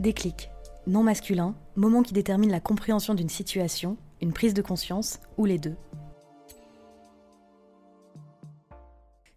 [0.00, 0.50] Déclic.
[0.88, 5.58] Non masculin, moment qui détermine la compréhension d'une situation, une prise de conscience ou les
[5.58, 5.76] deux.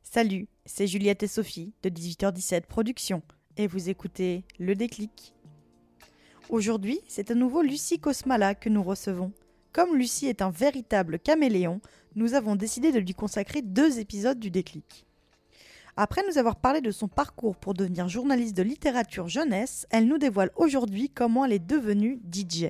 [0.02, 3.22] Salut, c'est Juliette et Sophie de 18h17 Productions
[3.56, 5.36] et vous écoutez Le Déclic.
[6.50, 9.32] Aujourd'hui, c'est à nouveau Lucie Cosmala que nous recevons.
[9.74, 11.82] Comme Lucie est un véritable caméléon,
[12.16, 15.06] nous avons décidé de lui consacrer deux épisodes du Déclic.
[16.00, 20.20] Après nous avoir parlé de son parcours pour devenir journaliste de littérature jeunesse, elle nous
[20.20, 22.68] dévoile aujourd'hui comment elle est devenue DJ.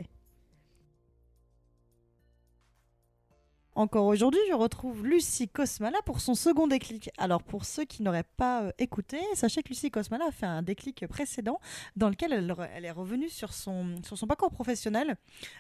[3.78, 7.12] Encore aujourd'hui, je retrouve Lucie Cosmala pour son second déclic.
[7.20, 10.64] Alors pour ceux qui n'auraient pas euh, écouté, sachez que Lucie Cosmala a fait un
[10.64, 11.60] déclic précédent
[11.96, 15.16] dans lequel elle, est revenue sur son, sur son parcours professionnel,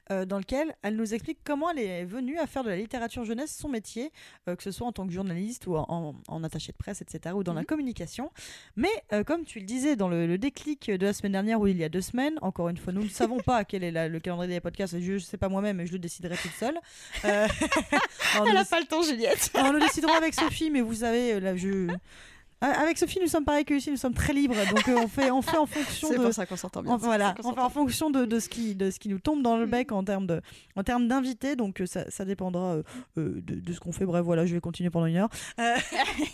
[0.09, 3.23] euh, dans lequel elle nous explique comment elle est venue à faire de la littérature
[3.23, 4.11] jeunesse son métier,
[4.49, 7.03] euh, que ce soit en tant que journaliste ou en, en- en attaché de presse,
[7.03, 8.31] etc., ou dans la communication.
[8.75, 8.89] Mais
[9.27, 11.83] comme tu le disais dans le, le déclic de la semaine dernière ou il y
[11.83, 14.55] a deux semaines, encore une fois, nous ne savons pas quel est la- le calendrier
[14.55, 16.79] des podcasts, je ne sais pas moi-même, mais je le déciderai toute seule.
[18.45, 19.50] Elle a déc- pas le temps, Juliette.
[19.53, 21.88] alors, nous déciderons avec Sophie, mais vous savez, euh, là, je...
[22.59, 25.30] Avec Sophie, nous sommes pareils que Lucie, nous sommes très libres, donc euh, on, fait,
[25.30, 26.97] on fait en fonction C'est de, pour ça qu'on s'entend bien.
[26.97, 29.44] Voilà, c'est on fait en fonction de, de ce qui, de ce qui nous tombe
[29.44, 30.41] dans le bec en termes de,
[30.75, 32.83] en termes d'invités, donc ça, ça dépendra euh,
[33.19, 34.05] euh, de, de ce qu'on fait.
[34.05, 35.30] Bref, voilà, je vais continuer pendant une heure.
[35.59, 35.75] Euh,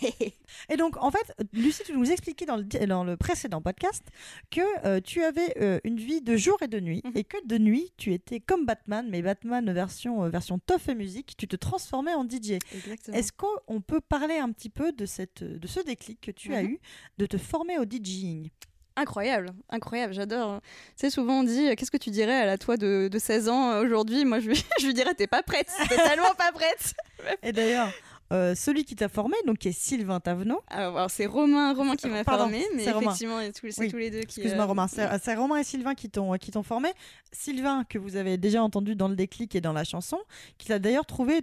[0.70, 4.02] et donc, en fait, Lucie, tu nous expliquais dans le, dans le précédent podcast
[4.50, 7.12] que euh, tu avais euh, une vie de jour et de nuit, Mhm.
[7.16, 10.94] et que de nuit, tu étais comme Batman, mais Batman version, euh, version tough et
[10.94, 12.58] musique, tu te transformais en DJ.
[12.74, 13.16] Exactement.
[13.16, 16.13] Est-ce qu'on peut parler un petit peu de, cette, de ce déclic?
[16.20, 16.68] Que tu as Mhm.
[16.70, 16.78] eu
[17.18, 18.50] de te former au DJing
[18.96, 20.60] Incroyable, incroyable, j'adore.
[20.62, 23.18] Tu sais, souvent on dit euh, Qu'est-ce que tu dirais à la toi de, de
[23.18, 24.24] 16 ans euh, aujourd'hui?
[24.24, 26.94] Moi, je lui, je lui dirais T'es pas prête, t'es tellement pas prête.
[27.42, 27.90] Et d'ailleurs,
[28.32, 31.96] euh, celui qui t'a formé, donc qui est Sylvain Tavenot, Alors, alors, c'est Romain, Romain
[31.96, 34.40] qui m'a formé, mais effectivement, c'est tous, c'est Oui, tous les deux qui.
[34.40, 36.90] excuse-moi euh, Romain, c'est Romain et Sylvain qui t'ont qui t'ont formé.
[37.32, 40.18] Sylvain que vous avez déjà entendu dans le déclic et dans la chanson,
[40.56, 41.40] qui a d'ailleurs trouvé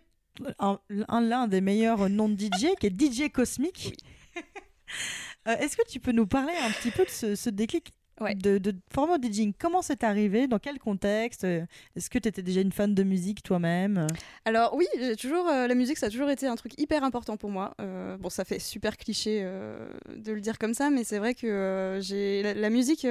[0.59, 0.79] un-
[1.09, 3.93] un- l'un des meilleurs noms de DJ, qui est DJ Cosmique.
[5.47, 8.35] Euh, Est-ce que tu peux nous parler un petit peu de ce, ce déclic Ouais.
[8.35, 10.45] de, de former au DJing Comment c'est arrivé?
[10.47, 11.43] Dans quel contexte?
[11.43, 14.05] Est-ce que tu étais déjà une fan de musique toi-même?
[14.45, 17.35] Alors oui, j'ai toujours euh, la musique, ça a toujours été un truc hyper important
[17.37, 17.73] pour moi.
[17.81, 19.41] Euh, bon, ça fait super cliché
[20.15, 23.07] de le dire comme ça, mais c'est vrai que j'ai la, la musique.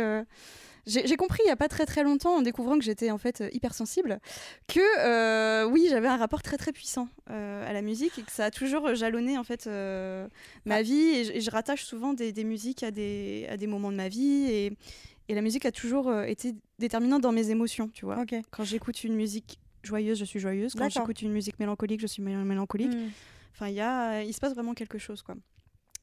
[0.86, 3.40] J'ai compris il y a pas très très longtemps en découvrant que j'étais en fait
[3.40, 4.20] euh, hypersensible
[4.68, 8.32] que euh, oui j'avais un rapport très très puissant euh, à la musique et que
[8.32, 10.26] ça a toujours jalonné en fait euh,
[10.64, 13.66] ma vie et je, et je rattache souvent des, des musiques à des, à des
[13.66, 14.72] moments de ma vie et,
[15.28, 18.16] et la musique a toujours été déterminante dans mes émotions tu vois
[18.50, 20.74] quand j'écoute une musique joyeuse, je suis joyeuse.
[20.74, 22.92] Quand j'écoute une musique mélancolique, je suis mél- mélancolique.
[22.94, 23.08] Mm.
[23.54, 25.34] Enfin, il y a, il se passe vraiment quelque chose, quoi.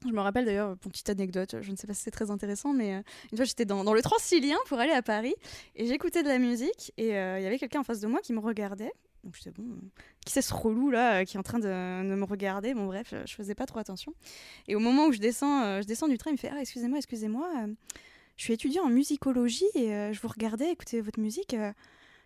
[0.06, 2.72] Je me rappelle d'ailleurs, pour petite anecdote, je ne sais pas si c'est très intéressant,
[2.72, 5.34] mais euh, une fois j'étais dans, dans le Transilien pour aller à Paris
[5.76, 8.20] et j'écoutais de la musique et euh, il y avait quelqu'un en face de moi
[8.22, 8.92] qui me regardait.
[9.24, 9.76] Donc j'étais bon, euh,
[10.24, 12.76] qui c'est ce relou là qui est en train de, de me regarder?
[12.76, 14.14] Bon bref, je faisais pas trop attention.
[14.68, 16.62] Et au moment où je descends, euh, je descends du train, il me fait ah
[16.62, 17.50] excusez-moi, excusez-moi,
[18.38, 21.56] je suis étudiant en musicologie et je vous regardais écouter votre musique.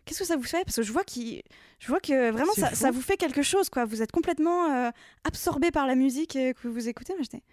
[0.04, 0.66] Qu'est-ce que ça vous fait?
[0.66, 1.44] Parce que je vois, qu'il-
[1.80, 3.86] je vois que vraiment ça, vous fait quelque chose, quoi.
[3.86, 4.90] Vous êtes complètement euh,
[5.24, 7.14] absorbé par la musique que vous écoutez.
[7.14, 7.44] Moi, j'étais,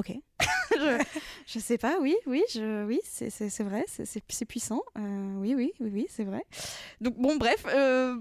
[0.00, 0.12] ok.
[0.76, 1.04] je,
[1.46, 2.42] je sais pas, oui, oui,
[2.86, 4.04] oui, c'est vrai, c'est-
[4.46, 4.82] puissant.
[4.98, 6.44] Euh, oui, oui, oui, oui, c'est vrai.
[7.00, 7.64] Donc bon, bref.
[7.68, 8.16] euh,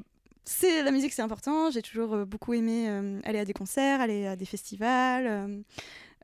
[0.46, 1.70] c'est la musique, c'est important.
[1.72, 2.88] J'ai toujours euh, beaucoup aimé
[3.24, 5.64] aller à des concerts, aller à des festivals.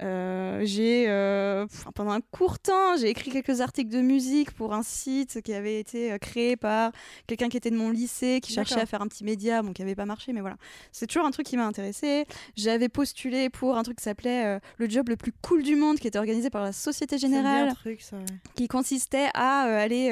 [0.02, 4.84] Euh, j'ai euh, pendant un court temps, j'ai écrit quelques articles de musique pour un
[4.84, 6.92] site qui avait été euh, créé par
[7.28, 9.82] quelqu'un qui était de mon lycée, qui cherchait à faire un petit média, bon, qui
[9.82, 10.58] n'avait pas marché, mais voilà.
[10.92, 12.26] C'est toujours un truc qui m'a intéressé.
[12.56, 16.08] J'avais postulé pour un truc qui s'appelait le job le plus cool du monde, qui
[16.08, 18.26] était organisé par la Société Générale truc, ça, ouais.
[18.56, 20.12] qui consistait à aller,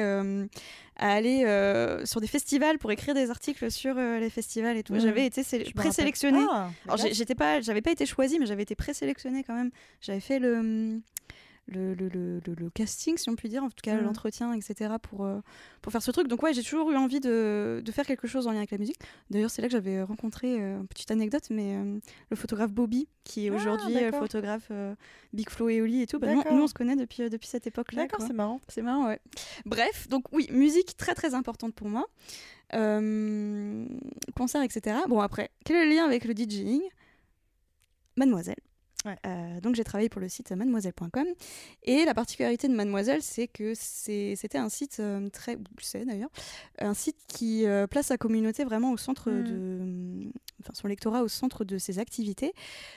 [0.96, 4.82] à aller euh, sur des festivals pour écrire des articles sur euh, les festivals et
[4.82, 4.94] tout.
[4.94, 5.00] Mhm.
[5.00, 5.42] J'avais été
[5.74, 6.44] présélectionnée.
[6.50, 6.70] Ah,
[7.10, 9.70] j'étais pas, j'avais pas été choisie, mais j'avais été présélectionnée quand même.
[10.00, 11.00] J'avais fait le
[11.66, 14.04] le, le, le, le- casting, si on peut dire, en tout cas Mhm.
[14.04, 14.96] l'entretien, etc.
[15.00, 15.40] Pour, euh,
[15.80, 16.28] pour faire ce truc.
[16.28, 18.78] Donc ouais, j'ai toujours eu envie de, de faire quelque chose en lien avec la
[18.78, 18.98] musique.
[19.30, 21.98] D'ailleurs, c'est là que j'avais rencontré, euh, petite anecdote, mais euh,
[22.30, 24.94] le photographe Bobby, qui est Ah, aujourd'hui euh, photographe euh,
[25.32, 26.18] Big Flo et Oli et tout.
[26.18, 28.02] Bah, nous, on se connaît depuis, depuis cette époque-là.
[28.02, 28.60] D'accord, c'est marrant.
[28.68, 29.20] C'est marrant, ouais.
[29.64, 32.06] Bref, donc oui, musique très très importante pour moi.
[34.36, 34.98] Concert, etc.
[35.08, 36.82] Bon, après, quel est le lien avec le DJing?
[38.16, 38.56] Mademoiselle.
[39.06, 41.26] Euh, donc j'ai travaillé pour le site mademoiselle.com
[41.82, 46.30] et la particularité de Mademoiselle c'est que c'était un site euh, très c'est d'ailleurs
[46.78, 49.44] un site qui euh, place sa communauté vraiment au centre Mm.
[49.44, 50.30] de
[50.60, 52.54] enfin son lectorat au centre de ses activités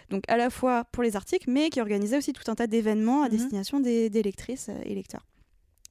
[0.10, 3.24] donc à la fois pour les articles mais qui organisait aussi tout un tas d'événements
[3.24, 3.32] à Mhm.
[3.32, 5.26] destination des, des lectrices euh, et lecteurs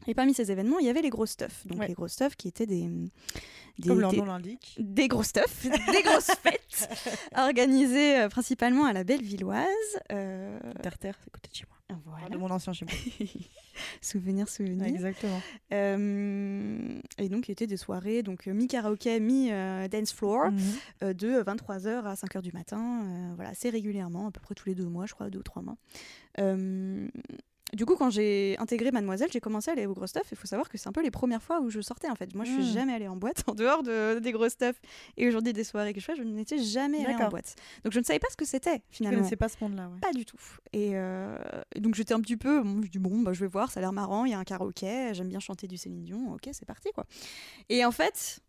[0.07, 1.67] et parmi ces événements, il y avait les gros stuff.
[1.67, 1.89] Donc Ouais.
[1.89, 2.89] les gros stuff qui étaient des,
[3.79, 4.77] des, Comme leur nom l'indique.
[4.79, 6.89] des gros stuff, des grosses fêtes
[7.37, 9.67] organisées euh, principalement à la Bellevilloise.
[10.13, 11.99] Euh, Terre-Terre, c'est côté de chez moi.
[12.05, 12.29] voilà.
[12.29, 12.95] De mon ancien chez moi.
[14.01, 14.87] Souvenir, souvenir.
[14.87, 15.41] Exactement.
[15.73, 20.61] Euh, et donc, il y était des soirées, donc euh, mi-karaoké, mi-dance floor, Mhm.
[21.03, 24.75] euh, de 23h à 5h du matin, voilà, assez régulièrement, à peu près tous les
[24.75, 25.77] deux mois, je crois, deux ou trois mois.
[27.73, 30.23] Du coup, quand j'ai intégré Mademoiselle, j'ai commencé à aller au gros stuff.
[30.31, 32.33] Il faut savoir que c'est un peu les premières fois où je sortais en fait.
[32.35, 32.73] Moi, je suis Mm.
[32.75, 34.77] jamais allée en boîte en dehors de, des gros stuff.
[35.17, 37.57] Et aujourd'hui, des soirées que je fais, je n'étais jamais allée en boîte.
[37.85, 39.19] Donc, je ne savais pas ce que c'était Je finalement.
[39.19, 39.89] connaissais pas ce monde-là.
[39.89, 39.99] Ouais.
[40.01, 40.39] Pas du tout.
[40.73, 41.37] Et euh,
[41.75, 43.81] et donc j'étais un petit peu, bon, je dis bon, bah, je vais voir, ça
[43.81, 46.49] a l'air marrant, il y a un karaoké, j'aime bien chanter du Céline Dion, ok,
[46.53, 47.05] c'est parti quoi.
[47.69, 48.41] Et en fait,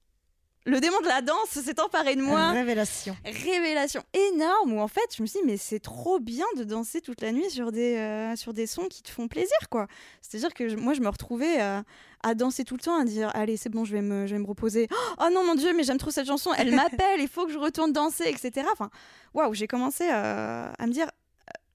[0.68, 2.52] le démon de la danse s'est emparé de moi.
[2.52, 3.16] Révélation.
[3.26, 7.02] Révélation énorme où en fait je me suis dit mais c'est trop bien de danser
[7.02, 9.88] toute la nuit sur des, euh, sur des sons qui te font plaisir quoi.
[10.22, 11.82] C'est-à-dire que je- moi je me retrouvais euh,
[12.24, 14.40] à danser tout le temps, à dire allez c'est bon je vais me, je vais
[14.42, 14.88] me reposer.
[15.20, 17.58] Oh non mon dieu mais j'aime trop cette chanson, elle m'appelle, il faut que je
[17.58, 18.68] retourne danser etc.
[18.72, 18.90] Enfin
[19.34, 21.12] waouh j'ai commencé à, à me dire euh,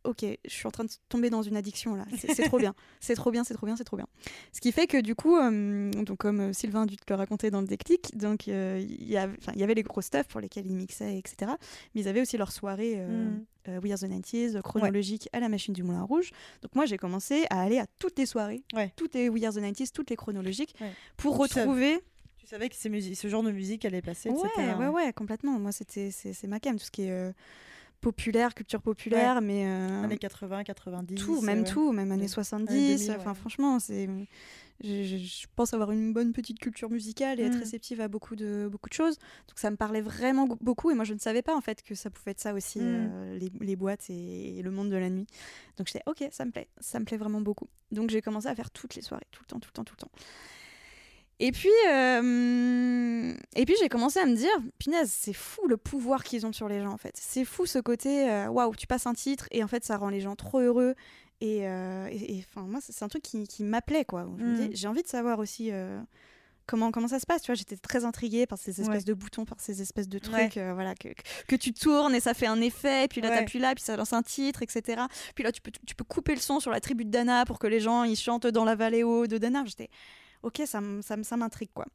[0.04, 3.14] ok je suis en train de tomber dans une addiction là, c'est trop bien, c'est
[3.14, 4.06] trop bien, c'est trop bien, c'est trop bien.
[4.52, 7.14] Ce qui fait que du coup, euh, donc comme euh, Sylvain a dû te le
[7.16, 10.66] raconter dans le déclic, donc euh, il y avait- y les gros stuff pour lesquels
[10.66, 11.52] ils mixaient, etc.
[11.94, 13.44] Mais ils avaient aussi leur soirée euh, Mhm.
[13.68, 16.30] euh, We Are the 90s, euh, chronologique à la machine du Moulin Rouge.
[16.62, 18.92] Donc moi j'ai commencé à aller à toutes les soirées, Ouais.
[18.96, 20.92] toutes les We Are the 90s, toutes les chronologiques, Ouais.
[21.16, 22.00] pour Donc, retrouver.
[22.38, 24.74] Tu savais que ces ce genre de musique allait passer, Ouais, etc.
[24.78, 25.58] ouais, ouais, complètement.
[25.60, 27.32] Moi c'était c'est ma cam, tout ce qui est
[28.02, 31.14] populaire, culture populaire, mais euh, Années 80, 90.
[31.14, 31.64] tout, même ouais.
[31.64, 32.28] tout, même années Ouais.
[32.28, 32.66] 70.
[33.06, 33.36] 2000, Enfin, ouais.
[33.36, 34.06] franchement, c'est.
[34.84, 37.60] Je, je- je pense avoir une bonne petite culture musicale et être Mm.
[37.60, 39.16] réceptive à beaucoup de, beaucoup de choses.
[39.46, 41.94] Donc ça me parlait vraiment beaucoup et moi je ne savais pas en fait que
[41.94, 42.82] ça pouvait être ça aussi, Mm.
[43.12, 45.26] euh, les, les boîtes et, et le monde de la nuit.
[45.78, 47.68] Donc j'étais ok, ça me plaît, ça me plaît vraiment beaucoup.
[47.92, 49.94] Donc j'ai commencé à faire toutes les soirées, tout le temps, tout le temps, tout
[49.96, 50.10] le temps.
[51.44, 54.48] Et puis, euh, et puis j'ai commencé à me dire,
[54.78, 57.14] punaise, c'est fou le pouvoir qu'ils ont sur les gens en fait.
[57.16, 60.08] C'est fou ce côté, euh, waouh, tu passes un titre et en fait ça rend
[60.08, 60.94] les gens trop heureux.
[61.40, 64.28] Et, euh, et- et, moi c'est un truc qui, qui m'appelait quoi.
[64.38, 64.68] Je Mm.
[64.72, 66.00] j'ai envie de savoir aussi euh,
[66.66, 67.42] comment comment ça se passe.
[67.42, 69.02] Tu vois, j'étais très intriguée par ces espèces Ouais.
[69.04, 70.72] de boutons, par ces espèces de trucs, Ouais.
[70.72, 73.08] voilà que, que- que tu tournes et ça fait un effet.
[73.08, 73.38] Puis là Ouais.
[73.38, 75.02] t'appuies là, puis ça lance un titre, etc.
[75.34, 77.58] Puis là tu peux tu peux couper le son sur la tribu de Dana pour
[77.58, 79.64] que les gens ils chantent dans la vallée haute de Dana.
[79.66, 79.90] J'étais
[80.42, 80.80] ok, ça,
[81.36, 81.86] m'intrigue quoi.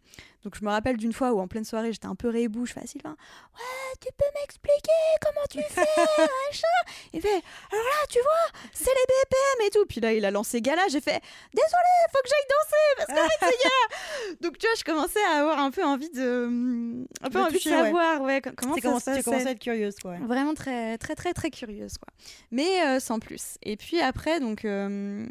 [0.44, 2.74] Donc je me rappelle d'une fois où en pleine soirée j'étais un peu rébou, je
[2.74, 3.12] fais à Sylvain,
[3.56, 4.92] ouais, tu peux m'expliquer
[5.22, 5.82] comment tu fais,
[6.18, 6.68] machin?
[7.14, 9.86] Il fait, alors là, tu vois, c'est les BPM et tout.
[9.88, 11.22] Puis là, il a lancé Gala, j'ai fait,
[11.54, 14.36] désolé, faut que j'aille danser parce qu'en fait, c'est Gala.
[14.42, 17.54] Donc tu vois, je commençais à avoir un peu envie de, un peu De envie
[17.58, 17.84] toucher, de ouais.
[17.84, 20.12] savoir, ouais, co- comment ça se commencé, tu commencé à être curieuse, quoi.
[20.12, 20.20] ouais.
[20.20, 22.14] Vraiment très, très, très, très curieuse, quoi.
[22.52, 23.58] Mais euh, sans plus.
[23.64, 25.26] Et puis après, donc, euh,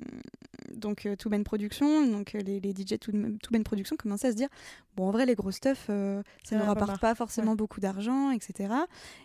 [0.72, 4.36] donc euh, Too Ben Production, donc les, les DJ Too Ben Production commençaient à se
[4.36, 4.48] dire,
[4.96, 8.72] bon, en vrai, les gros stuff, euh, ça ne rapporte pas forcément beaucoup d'argent, etc.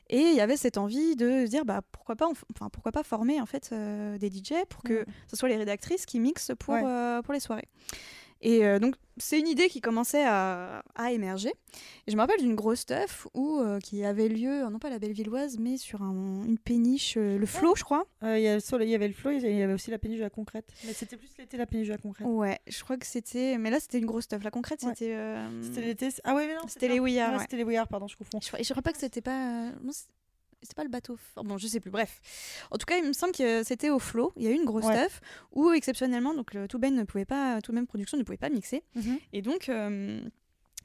[0.10, 3.04] Et il y avait cette envie de se dire, bah, pourquoi pas, enfin, pourquoi pas
[3.04, 5.06] former en fait euh, des DJ pour que Mm.
[5.28, 6.84] ce soit les rédactrices qui mixent pour, Ouais.
[6.86, 7.68] euh, pour les soirées.
[8.44, 11.50] Et euh, donc, c'est une idée qui commençait à, à émerger.
[12.08, 14.92] Et je me rappelle d'une grosse stuff où, euh, qui avait lieu, non pas à
[14.92, 18.06] la Bellevilloise, mais sur un- une péniche, euh, le flot, je crois.
[18.24, 18.48] Euh, Il y,
[18.96, 20.66] avait le flot, il y avait aussi la péniche de la concrète.
[20.86, 22.26] Mais c'était plus l'été, la péniche de la concrète.
[22.28, 23.58] Ouais, je crois que c'était.
[23.60, 24.44] Mais là, c'était une grosse stuff.
[24.44, 24.90] La concrète, Ouais.
[24.90, 25.14] c'était.
[25.14, 26.10] euh, C'était l'été.
[26.24, 26.62] Ah ouais, mais non.
[26.68, 27.40] C'était les Ouillards, Ouais.
[27.42, 28.40] C'était les Ouillards, pardon, je confonds.
[28.42, 29.68] Je je crois pas que c'était pas.
[29.68, 29.92] euh, non,
[30.62, 31.18] c'était pas le bateau.
[31.18, 31.44] fort.
[31.44, 31.92] Bon, je sais plus.
[31.92, 32.20] Bref.
[32.72, 34.32] En tout cas, il me semble que c'était au flot.
[34.38, 34.98] Il y a eu une grosse Ouais.
[34.98, 37.62] stuff où, exceptionnellement, donc le Tout Ben ne pouvait pas.
[37.62, 38.84] Tout même production ne pouvait pas mixer.
[38.96, 39.18] Mhm.
[39.34, 40.22] Et donc, euh,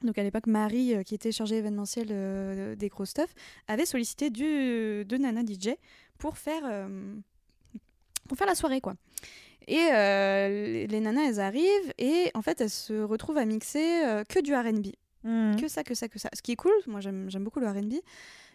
[0.03, 3.33] donc à l'époque, Marie, euh, qui était chargée événementielle euh, des gros stuff,
[3.67, 5.69] avait sollicité du, de Nana DJ
[6.17, 6.63] pour faire,
[8.27, 8.95] pour faire la soirée, quoi.
[9.67, 14.23] Et euh, les, nanas, elles arrivent et en fait, elles se retrouvent à mixer euh,
[14.23, 14.87] que du R&B.
[15.23, 15.59] Mhm.
[15.59, 16.29] Que ça, que ça, que ça.
[16.33, 17.95] Ce qui est cool, moi j'aime j'aime beaucoup le RB.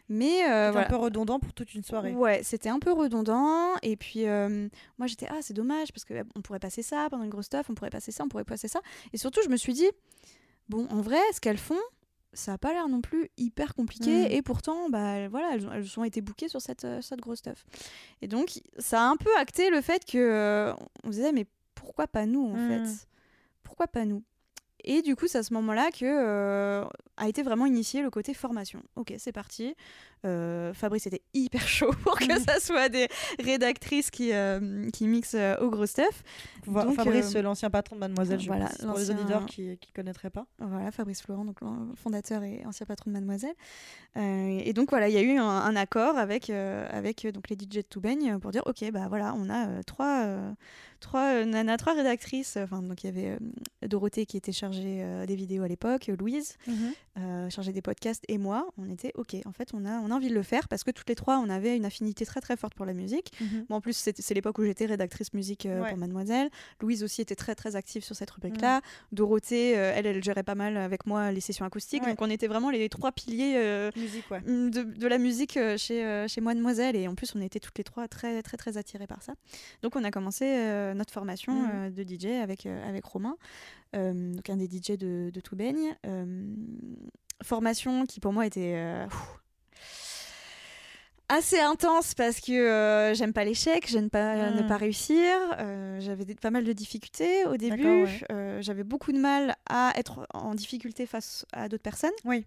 [0.09, 0.87] Mais euh, voilà.
[0.87, 2.12] un peu redondant pour toute une soirée.
[2.14, 3.75] Ouais, c'était un peu redondant.
[3.82, 4.68] Et puis, euh,
[4.99, 7.75] moi, j'étais, ah, c'est dommage, parce qu'on pourrait passer ça pendant une grosse stuff, on
[7.75, 8.80] pourrait passer ça, on pourrait passer ça.
[9.12, 9.88] Et surtout, je me suis dit,
[10.68, 11.78] bon, en vrai, ce qu'elles font,
[12.35, 14.25] ça a pas l'air non plus hyper compliqué.
[14.28, 14.32] Mm.
[14.32, 17.38] Et pourtant, bah, voilà, elles, ont- elles ont été bookées sur cette, euh, cette grosse
[17.38, 17.64] stuff.
[18.23, 20.73] Et donc, ça a un peu acté le fait que euh,
[21.04, 22.68] on se disait, mais pourquoi pas nous, en Mm.
[22.68, 23.06] fait?
[23.62, 24.23] Pourquoi pas nous?
[24.85, 26.85] Et du coup, c'est à ce moment-là que euh,
[27.16, 28.83] a été vraiment initié le côté formation.
[28.97, 29.75] Ok, c'est parti.
[30.25, 33.09] Euh, Fabrice était hyper chaud pour que ça soit des
[33.40, 36.23] rédactrices qui, euh, qui mixent euh, au gros stuff.
[36.66, 40.31] Donc, Fabrice, l'ancien patron de Mademoiselle, je voilà, précise, pour les auditeurs qui ne connaîtraient
[40.31, 40.47] pas.
[40.59, 41.59] Voilà, Fabrice Florent, donc
[41.97, 43.54] fondateur et ancien patron de Mademoiselle.
[44.16, 47.78] Et donc voilà, il y a eu un, un accord avec, avec donc les DJ
[47.78, 50.25] de Toubaigne pour dire ok, bah voilà, on a trois,
[51.00, 52.57] trois nanas, trois rédactrices.
[52.62, 53.38] Enfin, donc il y avait
[53.87, 56.57] Dorothée qui était chargée des vidéos à l'époque, Louise
[57.19, 58.66] euh, chargée des podcasts et moi.
[58.78, 60.90] On était ok, en fait, on a, on a envie de le faire parce que
[60.90, 63.33] toutes les trois, on avait une affinité très très forte pour la musique.
[63.69, 65.88] Moi, en plus, c'est l'époque où j'étais rédactrice musique euh, Ouais.
[65.90, 66.49] pour Mademoiselle.
[66.81, 68.81] Louise aussi était très très active sur cette rubrique-là.
[69.12, 72.02] Dorothée, euh, elle, elle gérait pas mal avec moi les sessions acoustiques.
[72.02, 72.11] Ouais.
[72.11, 74.40] Donc on était vraiment les trois piliers euh, Musique, ouais.
[74.42, 76.97] de, de la musique chez, chez Mademoiselle.
[76.97, 79.35] Et en plus, on était toutes les trois très très très attirées par ça.
[79.83, 80.45] Donc on a commencé
[80.95, 81.92] notre formation Mhm.
[81.95, 83.37] de DJ avec, avec Romain,
[83.95, 85.95] euh, donc un des DJ de, de Toubaigne.
[86.07, 86.45] Euh,
[87.45, 88.75] formation qui pour moi était...
[88.77, 89.07] euh,
[91.29, 94.57] assez intense parce que euh, j'aime pas l'échec, j'aime pas Mm.
[94.57, 95.35] ne pas réussir.
[95.59, 98.05] euh, j'avais pas mal de difficultés au début.
[98.05, 98.59] Ouais.
[98.61, 102.11] j'avais beaucoup de mal à être en difficulté face à d'autres personnes.
[102.25, 102.45] Oui.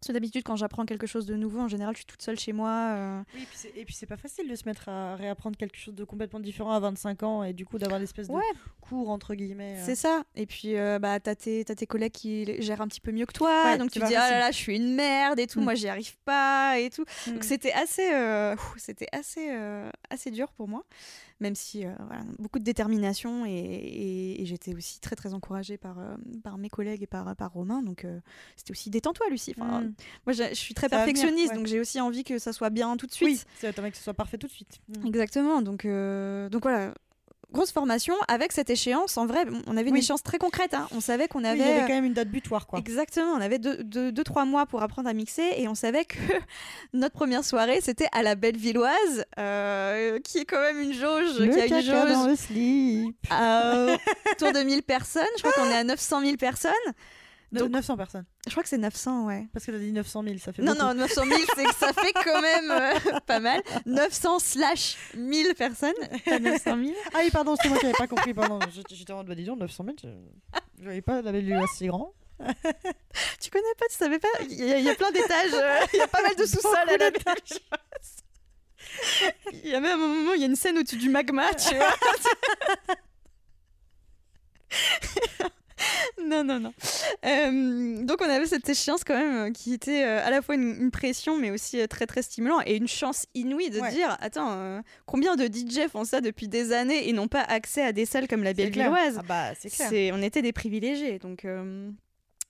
[0.00, 2.38] Parce que d'habitude, quand j'apprends quelque chose de nouveau, en général, je suis toute seule
[2.38, 2.70] chez moi.
[2.94, 3.42] euh, Oui,
[3.74, 6.70] et puis c'est- pas facile de se mettre à réapprendre quelque chose de complètement différent
[6.70, 8.40] à 25 ans et du coup d'avoir l'espèce Ouais.
[8.54, 9.76] de cours entre guillemets.
[9.78, 9.82] euh.
[9.84, 10.22] C'est ça.
[10.36, 13.32] Et puis, euh, bah, t'as tes, tes collègues qui gèrent un petit peu mieux que
[13.32, 13.64] toi.
[13.64, 15.60] Ouais, donc tu dis, ah là là, je suis une merde et tout.
[15.60, 15.64] Mm.
[15.64, 17.04] Moi, j'y arrive pas et tout.
[17.26, 17.32] Mm.
[17.32, 18.08] Donc c'était assez,
[18.76, 19.50] c'était assez,
[20.10, 20.84] assez dur pour moi,
[21.40, 25.76] même si euh, voilà, beaucoup de détermination et, et- et j'étais aussi très très encouragée
[25.76, 27.82] par, euh, par mes collègues et par, par Romain.
[27.82, 28.18] Donc euh,
[28.56, 29.54] c'était aussi détends-toi Lucie.
[29.58, 29.94] Enfin, Mm.
[30.26, 31.58] Moi je, suis très Ça va venir, perfectionniste, ouais.
[31.58, 33.46] donc j'ai aussi envie que ça soit bien tout de Oui, suite.
[33.58, 34.80] c'est attends, que ce soit parfait tout de suite.
[34.88, 35.06] Mm.
[35.06, 35.62] Exactement.
[35.62, 36.94] Donc, donc voilà.
[37.50, 39.16] Grosse formation avec cette échéance.
[39.16, 40.00] En vrai, on avait une Oui.
[40.00, 40.74] échéance très concrète.
[40.74, 40.86] hein.
[40.94, 41.58] On savait qu'on Oui, avait.
[41.58, 42.78] il y avait quand même une date butoir quoi.
[42.78, 46.04] Exactement, on avait deux, deux, deux, trois mois pour apprendre à mixer et on savait
[46.04, 46.18] que
[46.92, 51.46] notre première soirée c'était à la Bellevilloise, euh, qui est quand même une jauge, Le
[51.48, 53.16] qui a une caca dans jauge le slip.
[53.30, 53.96] à
[54.32, 55.22] autour de 1000 personnes.
[55.38, 56.72] Je crois qu'on est à 900 000 personnes.
[57.50, 58.24] De- Donc- 900 personnes.
[58.46, 59.46] Je crois que c'est 900, ouais.
[59.54, 60.84] Parce que t'as dit 900 000, ça fait Non, beaucoup.
[60.84, 63.62] non, 900 000, c'est que ça fait quand même euh, pas mal.
[63.86, 65.94] 900 slash 1000 personnes,
[66.26, 66.94] pas 900 000.
[67.14, 68.34] Ah oui, pardon, c'est moi qui n'avais pas compris.
[68.34, 68.58] Pardon,
[68.90, 70.14] J'étais- en mode, bah, dis donc, 900 000,
[70.78, 72.12] je voyais pas la belle si grand.
[73.40, 74.28] Tu connais pas, tu savais pas?
[74.48, 76.44] Il y, a- il y a plein d'étages, euh, il y a pas mal de
[76.44, 77.10] sous-sols à la.
[79.64, 81.74] Il y a même un moment, il y a une scène au-dessus du magma, tu
[81.74, 81.94] vois.
[86.24, 86.72] non, non, non.
[87.24, 90.54] Euh, donc on avait cette échéance quand même euh, qui était euh, à la fois
[90.54, 93.90] une, une pression mais aussi très très stimulant et une chance inouïe de Ouais.
[93.92, 97.82] dire attends euh, combien de DJ font ça depuis des années et n'ont pas accès
[97.82, 98.52] à des salles comme la.
[98.52, 99.18] Bellevilloise?
[99.20, 99.88] Ah bah, c'est clair.
[99.88, 101.90] C'est- on était des privilégiés donc euh,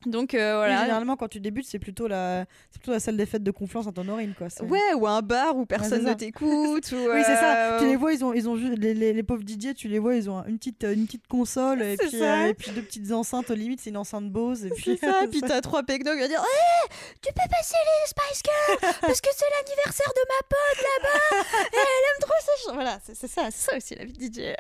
[0.07, 3.17] donc euh, Oui, voilà généralement, quand tu débutes, c'est plutôt la, c'est plutôt la salle
[3.17, 4.47] des fêtes de confiance en ton orine, quoi.
[4.63, 6.45] Ouais, ou un bar où personne ne t'écoute.
[6.93, 7.57] ou, Oui, c'est ça.
[7.75, 9.89] euh, Tu les vois, ils ont, ils ont ju- les, les, les pauvres DJ, tu
[9.89, 12.83] les vois, ils ont une petette, une petite console et puis, euh, et puis deux
[12.83, 13.51] petites enceintes.
[13.51, 14.65] Au limite, c'est une enceinte Bose.
[14.67, 16.89] Et puis, ça, puis t'as trois pecnos qui vont dire Hé,
[17.21, 21.77] tu peux passer les Spice Girls parce que c'est l'anniversaire de ma pote là-bas et
[21.77, 22.73] elle aime trop ça.
[22.75, 24.55] Voilà, c'est ça, ça aussi la vie de DJ.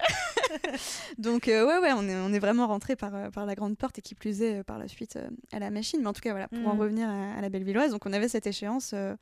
[1.18, 3.76] Donc, euh, ouais, ouais, on est, on est vraiment rentré par, euh, par la grande
[3.76, 6.00] porte et qui plus est euh, par la suite euh, à la machine.
[6.00, 6.80] Mais en tout cas, voilà, pour en Mhm.
[6.80, 9.14] revenir à, à la Bellevilloise, donc on avait cette échéance euh,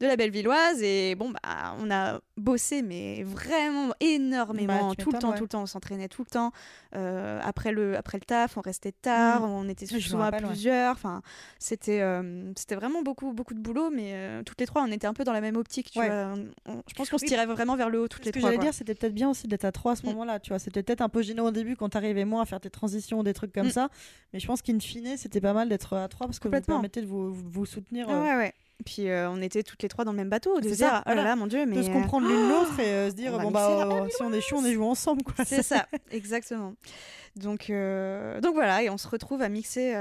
[0.00, 5.18] de la Bellevilloise et bon, bah, on a bossé, mais vraiment énormément, Bah, tout le
[5.18, 5.36] temps, ouais.
[5.36, 6.50] tout le temps, on s'entraînait tout le temps.
[6.94, 9.50] Euh, après, le, après le taf, on restait tard, Mhm.
[9.50, 10.92] on était souvent à plusieurs.
[10.92, 11.22] Enfin,
[11.58, 15.06] c'était euh, c'était vraiment beaucoup, beaucoup de boulot, mais euh, toutes les trois, on était
[15.06, 15.90] un peu dans la même optique.
[15.92, 16.08] Tu Ouais.
[16.08, 16.34] vois.
[16.66, 18.38] On- on- je pense qu'on se tirait vraiment vers le haut toutes Ce les que
[18.38, 18.48] trois.
[18.50, 18.64] j'allais quoi.
[18.66, 20.10] dire, c'était peut-être bien aussi d'être à trois à ce Mm.
[20.10, 20.40] moment-là.
[20.40, 22.70] Tu vois, c'était peut-être un peu gênant au début quand t'arrivais moins à faire tes
[22.70, 23.70] transitions ou des trucs comme Mm.
[23.70, 23.88] ça.
[24.32, 27.00] Mais je pense qu'in fine, c'était pas mal d'être à trois parce que vous permettez
[27.02, 28.54] de vous, vous- soutenir, Ah euh, ouais, ouais.
[28.84, 31.04] Puis euh, on était toutes les trois dans le même bateau, de C'est dire, ça,
[31.06, 31.76] oh là là, mon Dieu, mais.
[31.76, 34.32] de se euh, comprendre l'une l'autre et euh, se dire bon bah euh, si on
[34.32, 35.44] est chaud, on est joué ensemble quoi.
[35.44, 36.74] C'est ça, exactement.
[37.36, 39.94] Donc, euh, donc voilà, et on se retrouve à mixer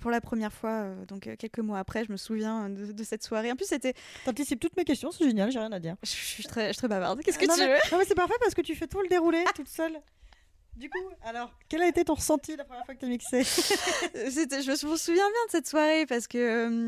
[0.00, 3.50] pour la première fois, donc quelques mois après, je me souviens de, de cette soirée.
[3.50, 3.94] En plus, c'était.
[4.26, 5.96] T'anticipes toutes mes questions, c'est génial, j'ai rien à dire.
[6.02, 7.20] Je suis très, je suis très bavarde.
[7.22, 7.78] Qu'est-ce que non, tu mais, veux?
[7.92, 9.98] non mais c'est parfait parce que tu fais tout le déroulé toute seule.
[10.78, 13.42] Du coup, alors, quel a été ton ressenti la première fois que tu as mixé
[13.42, 16.38] C'était- je me sou- souviens bien de cette soirée parce que,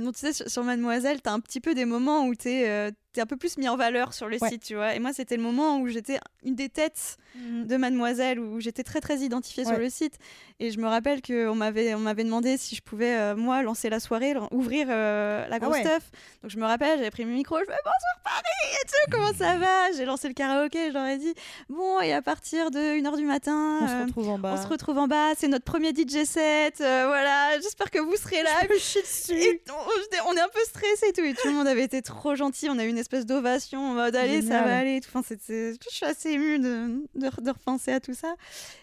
[0.06, 3.20] euh, tu sais, sur, Mademoiselle, t'as un petit peu des moments où t'es euh, t'es
[3.20, 4.48] un peu plus mis en valeur sur le Ouais.
[4.48, 4.94] site, tu vois.
[4.94, 9.00] Et moi, c'était le moment où j'étais une des têtes de Mademoiselle, où j'étais très
[9.00, 10.18] très identifiée sur le site.
[10.58, 13.88] Et je me rappelle qu'on m'avait on m'avait demandé si je pouvais, euh, moi, lancer
[13.88, 15.84] la soirée, ouvrir euh, la grosse ouais.
[15.84, 16.10] stuff.
[16.42, 19.32] Donc je me rappelle, j'avais pris mon micro, je fais bonsoir Paris et tout, comment
[19.32, 19.92] ça va?
[19.96, 21.32] J'ai lancé le karaoké, je leur ai dit,
[21.68, 23.78] bon, et à partir de 1h du matin.
[23.82, 24.54] On se euh, retrouve en bas.
[24.58, 28.16] on se retrouve en bas, c'est notre premier DJ set, euh, voilà, j'espère que vous
[28.16, 28.50] serez là.
[28.68, 29.40] Je me chie dessus.
[29.40, 31.84] Et on, j'étais- on est un peu stressé et tout, et tout le monde avait
[31.84, 32.68] été trop gentil.
[32.68, 34.64] On a eu une espèce d'ovation en mode allez, ça Génial.
[34.64, 34.96] va aller.
[34.96, 35.08] et tout.
[35.08, 38.34] Enfin, c'était- je suis assez émue de, de, de repenser à tout ça.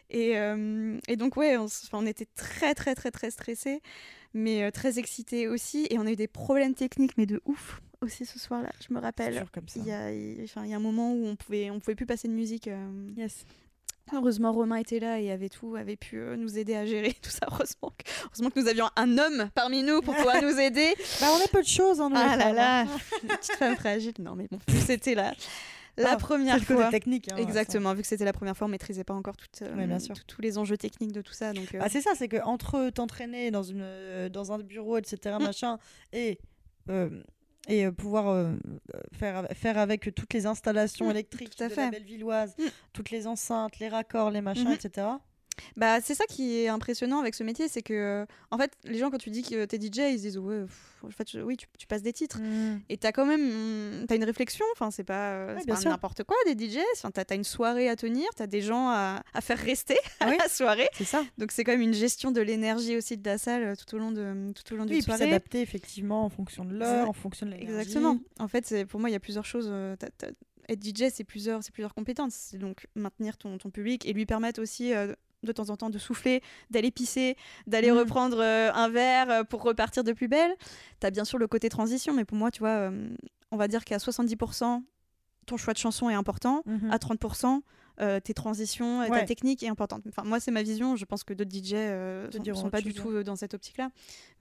[0.09, 3.81] Et, euh, et donc, ouais, on, enfin, on était très, très, très, très stressés,
[4.33, 5.87] mais euh, très excités aussi.
[5.89, 8.71] Et on a eu des problèmes techniques, mais de ouf aussi ce soir-là.
[8.87, 9.43] Je me rappelle.
[9.51, 9.79] comme ça.
[9.79, 12.05] Il y, a, enfin, il y a un moment où on pouvait, on pouvait plus
[12.05, 12.67] passer de musique.
[12.67, 13.45] euh, Yes.
[14.13, 17.29] Heureusement, Romain était là et avait tout, avait pu euh, nous aider à gérer tout
[17.29, 17.45] ça.
[17.51, 20.93] Heureusement que, heureusement que nous avions un homme parmi nous pour pouvoir nous aider.
[21.21, 22.87] Bah, on a peu de choses, hein, nous, Ah là là, hein.
[23.23, 24.13] une petite femme fragile.
[24.19, 25.33] Non, mais bon, c'était la,
[25.97, 26.89] la Ah, première le côté fois.
[26.89, 27.31] technique.
[27.31, 29.87] hein, Exactement, vu que c'était la première fois, on maîtrisait pas encore toutes, euh, Ouais,
[29.87, 30.15] bien sûr.
[30.15, 31.53] tout- tous les enjeux techniques de tout ça.
[31.53, 34.97] Donc, euh, Ah, c'est ça, c'est que entre t'entraîner dans une euh, dans un bureau,
[34.97, 35.43] etc., Mm.
[35.43, 35.77] machin,
[36.13, 36.39] et
[37.67, 38.53] et euh, pouvoir euh,
[39.13, 42.63] faire faire avec toutes les installations Mm, électriques tout à de la Bellevilloise, Mm.
[42.93, 44.73] toutes les enceintes, les raccords, les machins, Mhm.
[44.73, 45.07] etc.
[45.75, 48.97] bah, c'est ça qui est impressionnant avec ce métier, c'est que, euh, en fait, les
[48.97, 51.57] gens, quand tu dis que t'es DJ, ils se disent, ouais, pff, en fait, oui,
[51.57, 52.39] tu, tu passes des titres.
[52.89, 56.23] Et t'as quand même mm, t'as une réflexion, enfin c'est pas, euh, Ouais, pas n'importe
[56.23, 59.41] quoi des DJs, enfin, t'as, t'as une soirée à tenir, t'as des gens à, à
[59.41, 60.35] faire rester à Oui.
[60.39, 61.23] la soirée, C'est ça.
[61.37, 63.99] donc c'est quand même une gestion de l'énergie aussi de la salle euh, tout au
[63.99, 65.25] long de tout au long Oui, soirée.
[65.25, 67.73] s'adapter effectivement en fonction de l'heure, en fonction de l'énergie.
[67.79, 68.19] Exactement.
[68.39, 69.71] En fait, pour moi, il y a plusieurs choses.
[70.69, 72.33] être DJ, c'est plusieurs, plusieurs compétences.
[72.33, 75.13] C'est donc maintenir ton, ton public et lui permettre aussi euh,
[75.43, 77.35] de temps en temps de souffler, d'aller pisser,
[77.67, 77.97] d'aller Mm.
[77.97, 80.51] reprendre euh, un verre euh, pour repartir de plus belle.
[80.99, 83.09] T'as bien sûr le côté transition, mais pour moi, tu vois, euh,
[83.51, 84.83] on va dire qu'à 70%,
[85.45, 86.63] ton choix de chanson est important.
[86.65, 86.91] Mhm.
[86.91, 87.61] À 30%,
[87.99, 90.03] euh, tes transitions, euh, ta technique est importante.
[90.07, 90.95] Enfin, moi, c'est ma vision.
[90.95, 93.89] Je pense que d'autres DJ euh, Te sont, pas du tout euh, dans cette optique-là.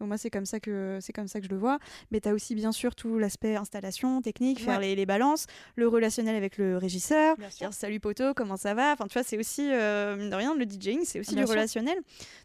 [0.01, 1.79] Donc, moi, c'est comme ça que c'est comme ça que je le vois.
[2.11, 4.87] Mais tu as aussi bien sûr tout l'aspect installation, technique, faire Ouais.
[4.89, 5.47] les, les balances,
[5.77, 8.93] le relationnel avec le régisseur, dire salut poteau, comment ça va?
[8.93, 11.47] Enfin, tu vois, c'est aussi euh, mine de rien le DJing, c'est aussi Bien du
[11.47, 11.55] sûr.
[11.57, 11.99] relationnel.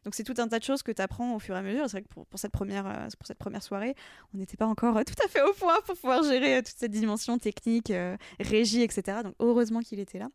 [0.05, 1.85] Donc, c'est tout un tas de choses que tu apprends au fur et à mesure.
[1.85, 3.95] C'est vrai que pour, pour cette première euh, pour cette première soirée,
[4.33, 6.75] on n'était pas encore euh, tout à fait au point pour pouvoir gérer euh, toute
[6.77, 9.19] cette dimension technique, euh, régie, etc.
[9.23, 10.27] Donc, heureusement qu'il était là.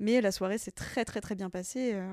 [0.00, 1.92] Mais la soirée s'est très très très bien passée.
[1.94, 2.08] euh,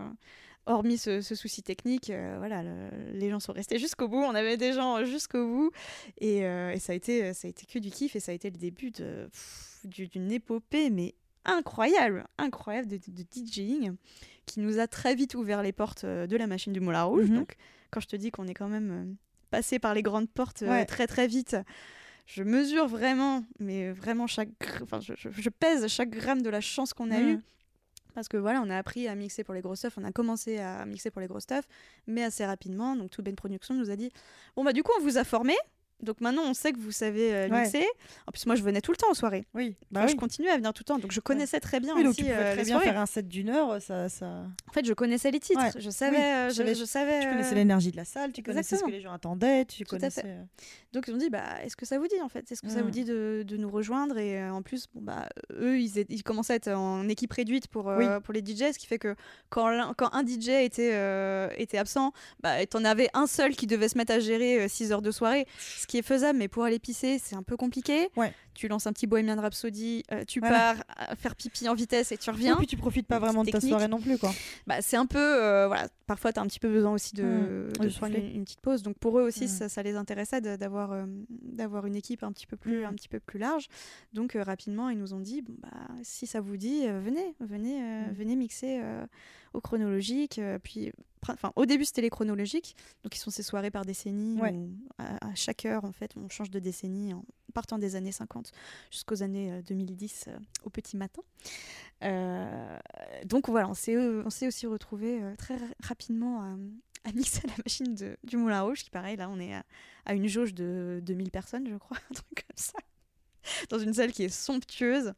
[0.67, 4.17] hormis ce, ce souci technique, euh, voilà, le- les gens sont restés jusqu'au bout.
[4.23, 5.71] On avait des gens jusqu'au bout,
[6.19, 8.35] et, euh, et ça a été ça a été que du kiff et ça a
[8.35, 9.29] été le début de
[9.83, 11.13] d'une épopée, mais
[11.45, 13.93] incroyable, incroyable de, de DJing
[14.47, 17.29] qui nous a très vite ouvert les portes de la machine du Moulin Rouge.
[17.29, 17.35] Mhm.
[17.37, 17.55] Donc,
[17.91, 19.15] quand je te dis qu'on est quand même
[19.51, 20.85] passé par les grandes portes Ouais.
[20.85, 21.55] très très vite.
[22.25, 24.49] Je mesure vraiment, mais vraiment chaque,
[24.81, 27.29] enfin, je, je- je pèse chaque gramme de la chance qu'on a Mhm.
[27.29, 27.39] eue.
[28.15, 30.58] Parce que voilà, on a appris à mixer pour les gros stuff, on a commencé
[30.58, 31.65] à mixer pour les gros stuff,
[32.08, 34.12] mais assez rapidement, donc Too Ben Production nous a dit
[34.56, 35.54] Bon, bah, du coup, on vous a formé,
[36.01, 37.62] donc maintenant on sait que vous savez euh, Ouais.
[37.63, 37.86] mixer.
[38.27, 39.45] En plus, moi je venais tout le temps aux soirées.
[39.53, 40.12] Oui, bah Enfin, oui.
[40.13, 42.23] Je continuais à venir tout le temps, donc je connaissais très bien Oui, donc aussi
[42.23, 42.86] tu euh, très bien soirées.
[42.86, 44.25] faire un set d'une heure, ça, ça...
[44.69, 45.71] En fait, je connaissais les titres, Ouais.
[45.81, 46.17] je savais.
[46.17, 48.77] Oui, euh, je, savais- je savais Tu euh, connaissais l'énergie de la salle, tu connaissais
[48.77, 50.21] ce que les gens attendaient, tu Tout à connaissais...
[50.21, 50.27] fait.
[50.27, 50.43] euh,
[50.93, 52.49] Donc ils ont dit bah est-ce que ça vous dit en fait?
[52.51, 52.91] Est-ce que ça vous Mm.
[52.91, 54.17] dit de, de nous rejoindre?
[54.17, 57.31] Et euh, en plus bon bah eux ils, étaient- ils commençaient à être en équipe
[57.34, 59.15] réduite pour euh, pour les DJ ce qui fait que
[59.49, 63.67] quand l'un- quand un DJ était euh, était absent bah t'en avais un seul qui
[63.67, 65.45] devait se mettre à gérer 6 heures de soirée
[65.86, 68.10] ce qui est faisable mais pour aller pisser c'est un peu compliqué.
[68.15, 68.34] Ouais.
[68.56, 72.17] Tu lances un petit Bohemian Rhapsody, euh, tu pars à faire pipi en vitesse et
[72.17, 72.56] tu Et reviens.
[72.56, 74.32] puis tu profites pas vraiment de ta soirée non plus, quoi.
[74.65, 77.24] Bah, c'est un peu euh, voilà parfois tu as un petit peu besoin aussi de,
[77.24, 77.74] Mm.
[77.84, 79.48] de De prendre une, une petite pause donc pour eux aussi Mm.
[79.48, 82.86] ça, ça les intéressait de- d'avoir euh, d'avoir une équipe un petit peu plus Mm.
[82.86, 83.67] un petit peu plus large
[84.13, 85.69] donc euh, rapidement ils nous ont dit bon bah
[86.04, 88.13] si ça vous dit euh, venez venez euh, Mm.
[88.13, 89.06] venez mixer euh,
[89.54, 90.91] au chronologique euh, puis
[91.33, 94.51] enfin au début c'était les chronologiques donc ils sont ces soirées par décennie Ouais.
[94.51, 98.11] où à, à chaque heure en fait on change de décennie en partant des années
[98.11, 98.51] 50
[98.91, 101.21] jusqu'aux années euh, 2010 euh, au petit matin
[102.03, 102.77] euh,
[103.25, 106.55] donc voilà, on s'est, euh, aussi retrouvé très ra- rapidement à,
[107.09, 109.63] à mixer à la machine de- du Moulin Rouge, qui pareil, là on est à,
[110.05, 112.77] à une jauge de 2000 personnes, je crois, un truc comme ça.
[113.69, 115.13] Dans une salle qui est somptueuse,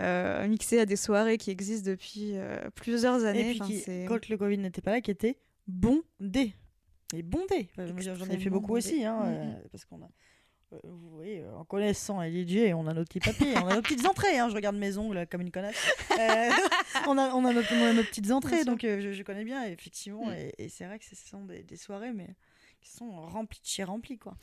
[0.00, 3.56] euh, mixée à des soirées qui existent depuis euh, plusieurs années.
[3.56, 6.54] Et puis, qui, quand le Covid n'était pas là, qui était bondé.
[7.14, 7.68] Et bondé.
[7.72, 8.78] Enfin, J'en ai fait beaucoup bondé.
[8.78, 10.08] aussi, hein, Mm, euh, parce qu'on a...
[10.72, 13.74] Euh, vous voyez, euh, en connaissant les DJ, on a nos petits papiers, on a
[13.74, 14.38] nos petites entrées.
[14.38, 15.74] hein, je regarde mes ongles comme une connasse.
[16.12, 16.50] Euh,
[17.08, 19.64] on, a, on, a nos, on a nos petites entrées, donc je, je connais bien,
[19.64, 20.26] effectivement.
[20.26, 20.34] Mm.
[20.34, 22.28] Et, et c'est vrai que ce sont des, des soirées, mais
[22.80, 24.36] qui sont remplies de chez remplies, quoi.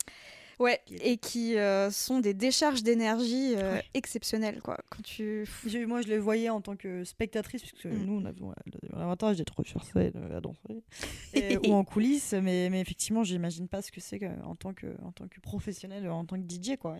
[0.60, 3.84] Ouais, Qui- et qui euh, sont des décharges d'énergie euh, Ouais.
[3.94, 4.78] exceptionnelles, quoi.
[4.90, 5.46] Quand tu...
[5.68, 8.06] J'ai- Moi, je les voyais en tant que spectatrice, puisque Mm.
[8.06, 10.82] nous, on a on a l'avantage d'être sur scène euh, à danser,
[11.36, 14.88] et- ou en coulisses, mais, mais effectivement, j'imagine pas ce que c'est en tant que,
[15.04, 16.98] en tant que professionnel, en tant que DJ, quoi.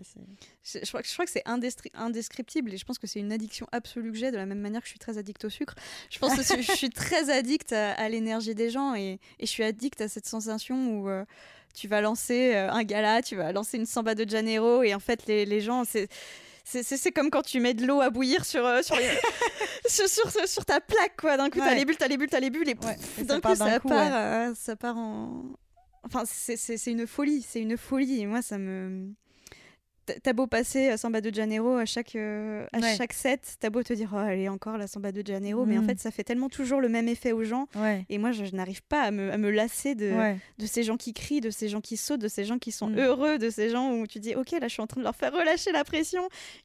[0.62, 1.42] Je, je crois, que- je crois que c'est
[1.98, 4.80] indescriptible et je pense que c'est une addiction absolue que j'ai, de la même manière
[4.82, 5.74] que je suis très addict au sucre.
[6.10, 9.46] Je pense que je, je suis très addict à, à l'énergie des gens et, et
[9.46, 11.24] je suis addict à cette sensation où euh,
[11.78, 15.00] tu vas lancer euh, un gala, tu vas lancer une samba de Janeiro et en
[15.00, 16.08] fait les, les gens, c'est.
[16.70, 19.08] C'est- comme quand tu mets de l'eau à bouillir sur, euh, sur, les-
[19.88, 21.38] sur, sur, sur ta plaque, quoi.
[21.38, 23.40] D'un coup, t'as les bulles, t'as les bulles, t'as les bulles, et, Ouais, et d'un
[23.40, 25.44] coup, ça coup, part, euh, ça part en.
[26.02, 28.20] Enfin, c'est une folie, c'est une folie.
[28.20, 29.08] Et moi, ça me.
[30.22, 32.96] T'as- beau passer à Samba de Janeiro à chaque, euh, à Ouais.
[32.96, 35.82] chaque set, t'as beau te dire, oh, allez, encore la Samba de Janeiro, mais en
[35.82, 35.86] Mm.
[35.86, 37.66] fait, ça fait tellement toujours le même effet aux gens.
[37.76, 38.04] Ouais.
[38.08, 40.36] Et moi, je, je n'arrive pas à me, à me lasser de, Ouais.
[40.58, 42.88] de ces gens qui crient, de ces gens qui sautent, de ces gens qui sont
[42.88, 42.98] Mm.
[42.98, 45.16] heureux, de ces gens où tu dis ok là je suis en train de leur
[45.16, 46.22] faire relâcher la pression.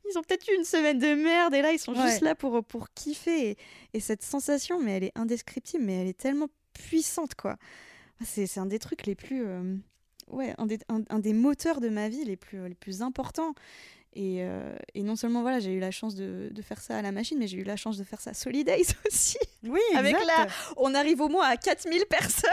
[0.09, 2.63] Ils ont peut-être eu une semaine de merde et là ils sont juste là pour,
[2.63, 3.49] pour kiffer.
[3.51, 3.57] Et,
[3.93, 7.57] et cette sensation, mais elle est indescriptible, mais elle est tellement puissante quoi.
[8.23, 9.75] C'est c'est un des trucs les plus euh,
[10.33, 13.53] ouais un des, un, un des moteurs de ma vie les plus les plus importants.
[14.15, 17.01] Et, euh, et non seulement voilà j'ai eu la chance de, de faire ça à
[17.01, 20.13] la machine, mais j'ai eu la chance de faire ça à Solidays aussi Oui, Avec
[20.13, 20.27] exact.
[20.27, 22.51] la- on arrive au moins à 4000 personnes.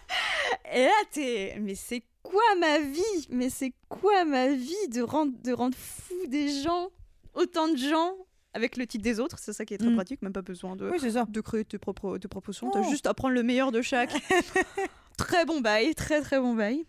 [0.72, 1.56] Et là, t'es.
[1.60, 3.28] Mais c'est quoi ma vie?
[3.30, 6.88] Mais c'est quoi ma vie de rendre, de rendre fou des gens,
[7.34, 8.16] autant de gens,
[8.52, 9.38] avec le titre des autres?
[9.38, 9.94] C'est ça qui est très Mm.
[9.94, 11.24] pratique, même pas besoin de, Oui, ça.
[11.28, 12.70] de créer tes propres, tes propres sons.
[12.70, 14.10] T'as juste à prendre le meilleur de chaque.
[15.16, 16.84] très bon bail, très très bon bail.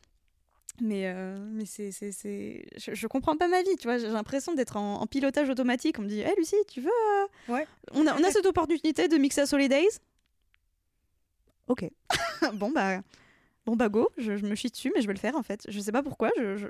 [0.79, 2.65] Mais, euh, mais c'est, c'est, c'est...
[2.77, 3.97] Je, je comprends pas ma vie, tu vois.
[3.97, 5.97] J'ai l'impression d'être en, en pilotage automatique.
[5.97, 6.89] On me dit, hé Lucie, tu veux.
[7.49, 7.67] euh, Ouais.
[7.93, 9.87] On, a, on a cette opportunité de mixer à Solidays
[11.67, 11.89] Ok.
[12.53, 13.01] bon, bah.
[13.65, 14.09] Bon, bah, go.
[14.17, 15.65] Je, je me chie dessus, mais je vais le faire en fait.
[15.67, 16.29] Je sais pas pourquoi.
[16.37, 16.67] Je, je,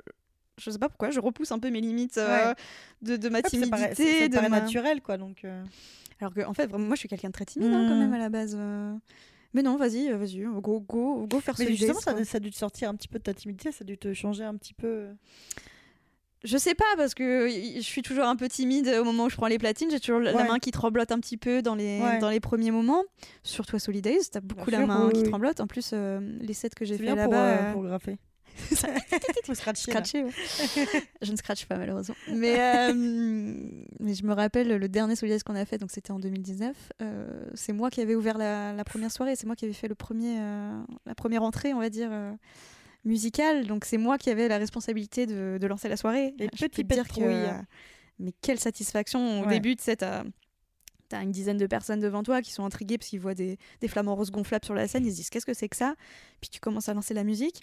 [0.56, 1.10] je sais pas pourquoi.
[1.10, 2.54] Je repousse un peu mes limites euh, Ouais.
[3.02, 3.50] de, de ma Ouais, paraît,
[3.94, 4.20] timidité.
[4.20, 5.16] ça- de paraît ma- naturel, quoi.
[5.18, 5.44] Donc,
[6.20, 7.98] alors que, en fait, vraiment, moi, je suis quelqu'un de très timide hein, quand Mm.
[8.00, 8.58] même à la base.
[9.48, 9.50] Euh.
[9.54, 12.50] Mais non, vas-y, euh, vas-y, go, go, go faire Mais Solidays, justement, ça, a dû
[12.50, 14.74] te sortir un petit peu de ta timidité, ça a dû te changer un petit
[14.74, 14.86] peu.
[14.86, 15.12] euh.
[16.44, 19.34] Je sais pas, parce que je suis toujours un peu timide au moment où je
[19.34, 19.90] prends les platines.
[19.90, 22.18] J'ai toujours la main qui tremblote un petit peu dans les, Ouais.
[22.20, 23.02] dans les premiers moments.
[23.42, 25.28] Surtout à Solidays, t'as beaucoup la sûr, main oui, qui oui.
[25.30, 25.58] tremblote.
[25.60, 27.36] En plus, euh, les sets que j'ai fait pour, là-bas.
[27.36, 28.18] euh, euh, pour graffer.
[29.90, 30.30] Scratcher, ouais.
[31.22, 32.14] je ne scratche pas malheureusement.
[32.32, 32.92] Mais, euh,
[34.00, 36.76] mais je me rappelle le dernier Solidays qu'on a fait, donc c'était en 2019.
[37.02, 39.88] euh, c'est moi qui avais ouvert la, la première soirée, c'est moi qui avais fait
[39.88, 42.10] le premier, euh, la première entrée, on va dire,
[43.04, 43.66] musicale.
[43.66, 46.34] Donc c'est moi qui avais la responsabilité de, de lancer la soirée.
[46.38, 47.52] Les Je peux petits dire que, euh,
[48.18, 49.54] mais quelle satisfaction au Ouais.
[49.54, 50.24] début, tu sais, t'as
[51.10, 53.88] T'as une dizaine de personnes devant toi qui sont intriguées parce qu'ils voient des, des
[53.88, 55.06] flamants roses gonflables sur la scène.
[55.06, 55.94] Ils se disent qu'est-ce que c'est que ça?
[56.42, 57.62] Puis tu commences à lancer la musique.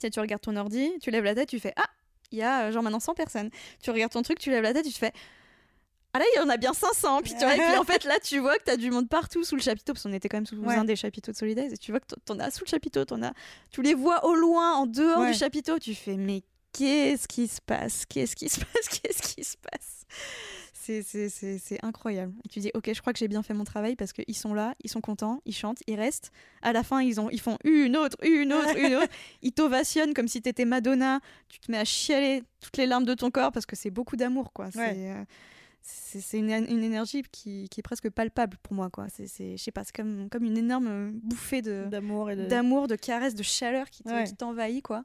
[0.00, 1.86] Tu tu regardes ton ordi, tu lèves la tête, tu fais Ah,
[2.32, 3.50] il y a euh, genre maintenant 100 personnes.
[3.82, 5.12] Tu regardes ton truc, tu lèves la tête, tu fais
[6.12, 7.20] Ah là, il y en a bien 500.
[7.22, 9.08] Puis, tu vois, et puis en fait, là, tu vois que tu as du monde
[9.08, 10.74] partout sous le chapiteau, parce qu'on était quand même sous Ouais.
[10.74, 11.72] un des chapiteaux de Solidays.
[11.72, 13.32] Et tu vois que t'en as sous le chapiteau, as,
[13.70, 15.30] tu les vois au loin, en dehors Ouais.
[15.32, 15.78] du chapiteau.
[15.78, 18.04] Tu fais Mais qu'est-ce qui se passe?
[18.06, 18.88] Qu'est-ce qui se passe?
[18.88, 20.02] Qu'est-ce qui se passe?
[20.80, 22.32] C'est, incroyable.
[22.44, 24.54] Et tu dis, ok, je crois que j'ai bien fait mon travail parce qu'ils sont
[24.54, 26.30] là, ils sont contents, ils chantent, ils restent.
[26.62, 29.12] À la fin, ils, ont, ils font une autre, une autre, une autre.
[29.42, 31.20] Ils t'ovationnent comme si t'étais Madonna.
[31.48, 34.16] Tu te mets à chialer toutes les larmes de ton corps parce que c'est beaucoup
[34.16, 34.66] d'amour, quoi.
[34.66, 34.70] Ouais.
[34.72, 35.24] C'est, euh,
[35.82, 39.06] c'est, une, une énergie qui, qui est presque palpable pour moi, quoi.
[39.08, 42.46] C'est, je sais pas, c'est comme, comme une énorme bouffée de, D'amour et de.
[42.46, 44.24] d'amour, de caresse, de chaleur qui, Ouais.
[44.32, 45.04] t'envahit, quoi.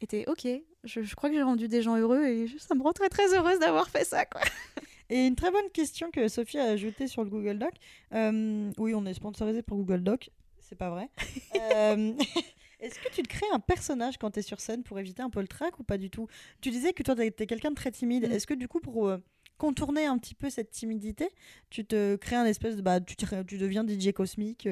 [0.00, 0.46] Et t'es ok,
[0.84, 3.32] je, je crois que j'ai rendu des gens heureux et ça me rend très très
[3.34, 4.40] heureuse d'avoir fait ça, quoi.
[5.14, 7.72] Et une très bonne question que Sophie a ajoutée sur le Google Doc.
[8.14, 10.30] Euh, oui, on est sponsorisé pour Google Doc.
[10.58, 11.08] C'est pas vrai.
[11.76, 12.12] Euh,
[12.80, 15.30] Est-ce que tu te crées un personnage quand tu es sur scène pour éviter un
[15.30, 16.26] peu le trac ou pas du tout?
[16.60, 18.28] Tu disais que toi, tu es quelqu'un de très timide.
[18.28, 18.32] Mm.
[18.32, 19.18] Est-ce que du coup, pour euh,
[19.56, 21.28] contourner un petit peu cette timidité,
[21.70, 22.82] tu te crées un espèce de.
[22.82, 24.68] Bah, tu, te- tu deviens DJ cosmique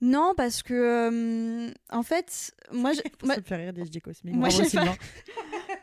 [0.00, 4.00] Non, parce que euh, en fait, moi, je, moi, Ça me fait rire des DJ
[4.00, 4.34] cosmiques.
[4.34, 4.96] moi, j'ai pas-.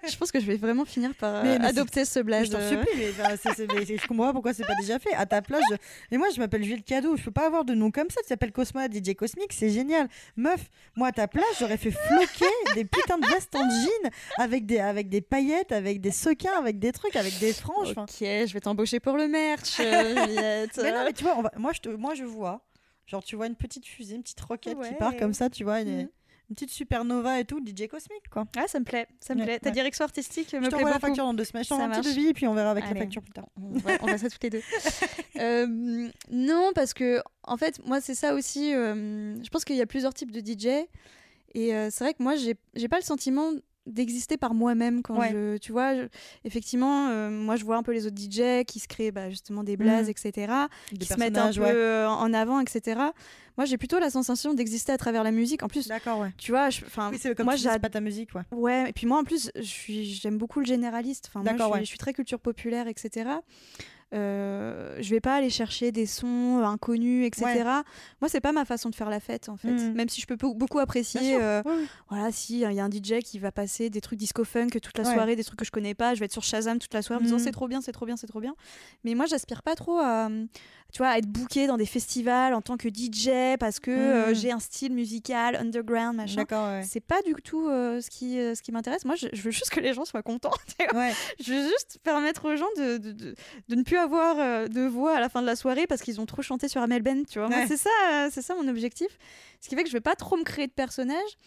[0.07, 2.45] Je pense que je vais vraiment finir par euh, Mais- mais adopter ce blaze.
[2.47, 4.99] je t'en euh, supplie, mais, c'est- c'est- mais je comprends pas pourquoi c'est pas déjà
[4.99, 5.13] fait?
[5.13, 5.75] À ta place, je-
[6.11, 8.21] mais moi je m'appelle Jules Cadeau, je peux pas avoir de nom comme ça.
[8.21, 10.07] Tu t'appelles Cosma DJ Cosmique, c'est génial.
[10.37, 14.65] Meuf, moi à ta place, j'aurais fait floquer des putains de vestes en jean avec
[14.65, 17.93] des, avec des paillettes, avec des sequins, avec des trucs, avec des franges.
[17.97, 20.79] Ok, je vais t'embaucher pour le merch, Juliette.
[20.81, 22.61] Mais non, mais tu vois, va- moi, je te, moi je vois,
[23.07, 25.81] genre tu vois une petite fusée, une petite roquette qui part comme ça, tu vois,
[25.81, 26.09] une, Mhm.
[26.49, 28.45] Une petite supernova et tout, DJ cosmique quoi.
[28.57, 29.59] Ah, ça me plaît, ça me Ouais, plaît.
[29.59, 29.71] Ta ouais.
[29.71, 31.63] direction artistique me Je plaît la facture dans deux semaines.
[31.63, 33.47] Je t'envoie un petit devis et puis on verra avec la facture plus tard.
[33.61, 34.61] On va, on va ça toutes les deux.
[35.39, 38.73] Euh, non, parce que en fait, moi, c'est ça aussi.
[38.73, 40.85] euh, je pense qu'il y a plusieurs types de DJ.
[41.55, 43.51] Et euh, c'est vrai que moi, j'ai pas le sentiment
[43.89, 45.31] d'exister par moi-même quand Ouais.
[45.31, 46.07] je tu vois je-
[46.45, 49.63] effectivement euh, moi je vois un peu les autres DJ qui se créent bah, justement
[49.63, 50.11] des blazes Mhm.
[50.11, 50.53] etc
[50.91, 51.71] Des qui se mettent un peu ouais.
[51.73, 53.01] euh, en avant etc
[53.57, 56.31] moi j'ai plutôt la sensation d'exister à travers la musique en plus D'accord, ouais.
[56.37, 58.43] tu vois enfin Oui, moi j'ad- pas ta musique, ouais.
[58.51, 61.29] Ouais, et puis moi en plus, je suis, j'aime beaucoup le généraliste.
[61.29, 63.29] Enfin, moi, suis, je suis très culture populaire, etc.
[64.13, 67.45] Euh, je vais pas aller chercher des sons inconnus, etc.
[67.45, 67.63] Ouais.
[68.21, 69.71] Moi, c'est pas ma façon de faire la fête, en fait.
[69.71, 69.93] Mhm.
[69.93, 71.37] Même si je peux be- beaucoup apprécier.
[71.39, 71.61] euh,
[72.09, 74.97] voilà, si il y a un DJ qui va passer des trucs disco funk toute
[74.97, 75.13] la Ouais.
[75.13, 77.17] soirée, des trucs que je connais pas, je vais être sur Shazam toute la soirée
[77.19, 77.43] en me disant Mhm.
[77.43, 78.55] c'est trop bien, c'est trop bien, c'est trop bien.
[79.03, 80.29] Mais moi, j'aspire pas trop à,
[80.91, 84.35] tu vois, être booké dans des festivals en tant que DJ parce que euh, Mhm.
[84.35, 86.35] j'ai un style musical underground, machin.
[86.35, 86.83] D'accord, ouais.
[86.83, 89.05] C'est pas du tout euh, ce qui, euh, ce qui m'intéresse.
[89.05, 90.49] Moi, je, je veux juste que les gens soient contents.
[90.95, 91.13] Ouais.
[91.43, 93.35] je veux juste permettre aux gens de, de, de,
[93.67, 96.25] de ne plus avoir de voix à la fin de la soirée parce qu'ils ont
[96.25, 97.23] trop chanté sur Amel Ben.
[97.25, 97.67] Tu vois, Moi, Ouais.
[97.67, 99.07] c'est ça, c'est ça mon objectif.
[99.61, 101.37] Ce qui fait que je vais pas trop me créer de personnages.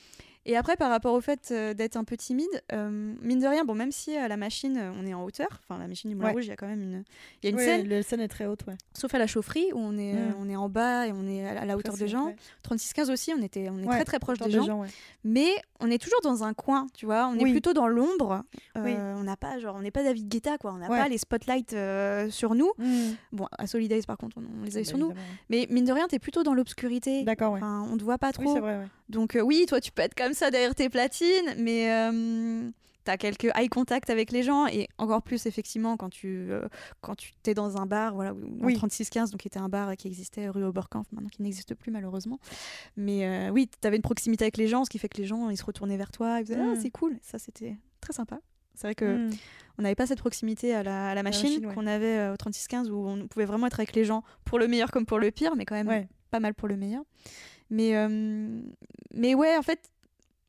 [0.45, 3.65] Et après, par rapport au fait euh, d'être un peu timide, euh, mine de rien,
[3.65, 6.17] bon, même si à la machine, euh, on est en hauteur, enfin, la machine du
[6.17, 6.33] Moulin Ouais.
[6.35, 7.05] Rouge, il y a quand même une,
[7.43, 8.75] il y a une scène, La scène est très haute, ouais.
[8.93, 10.35] sauf à la chaufferie où on est, Mm.
[10.41, 12.27] on est en bas et on est à la hauteur Presque, des gens.
[12.27, 12.37] ouais.
[12.65, 14.85] 36-15 aussi, on, était, on est très très proche des gens
[15.25, 15.51] mais
[15.81, 17.27] on est toujours dans un coin, tu vois.
[17.29, 17.53] On est Oui.
[17.53, 18.43] plutôt dans l'ombre.
[18.77, 18.95] Euh, Oui.
[18.97, 20.73] On n'a pas genre, on n'est pas David Guetta, quoi.
[20.73, 22.71] On n'a pas les spotlights euh, sur nous.
[22.79, 23.17] Mhm.
[23.33, 25.07] Bon, à Solidays par contre, on, on les a Bah, sur nous.
[25.11, 25.27] évidemment.
[25.51, 27.23] Mais mine de rien, t'es plutôt dans l'obscurité.
[27.25, 27.59] D'accord, ouais.
[27.63, 28.55] Enfin, on te voit pas Oui, trop.
[28.55, 28.87] c'est vrai, ouais.
[29.13, 32.71] Donc euh, oui, toi, tu peux être comme ça derrière tes platines, mais euh,
[33.05, 36.67] t'as quelques eye contact avec les gens et encore plus effectivement quand tu euh,
[37.01, 38.75] quand tu t'es dans un bar, voilà, Oui.
[38.75, 42.39] 3615, donc qui était un bar qui existait rue Oberkampf, maintenant qui n'existe plus malheureusement.
[42.97, 45.51] Mais euh, oui, t'avais une proximité avec les gens, ce qui fait que les gens
[45.51, 46.75] ils se retournaient vers toi, ils disaient Mm.
[46.77, 48.41] ah c'est cool, ça c'était très sympa.
[48.75, 49.31] C'est vrai que Mhm.
[49.79, 51.75] on n'avait pas cette proximité à la, à la machine, machine, ouais.
[51.75, 54.67] qu'on avait euh, au 3615 où on pouvait vraiment être avec les gens pour le
[54.69, 56.09] meilleur comme pour le pire, mais quand même Ouais.
[56.31, 57.03] pas mal pour le meilleur.
[57.73, 58.61] Mais, euh,
[59.15, 59.91] mais ouais, en fait,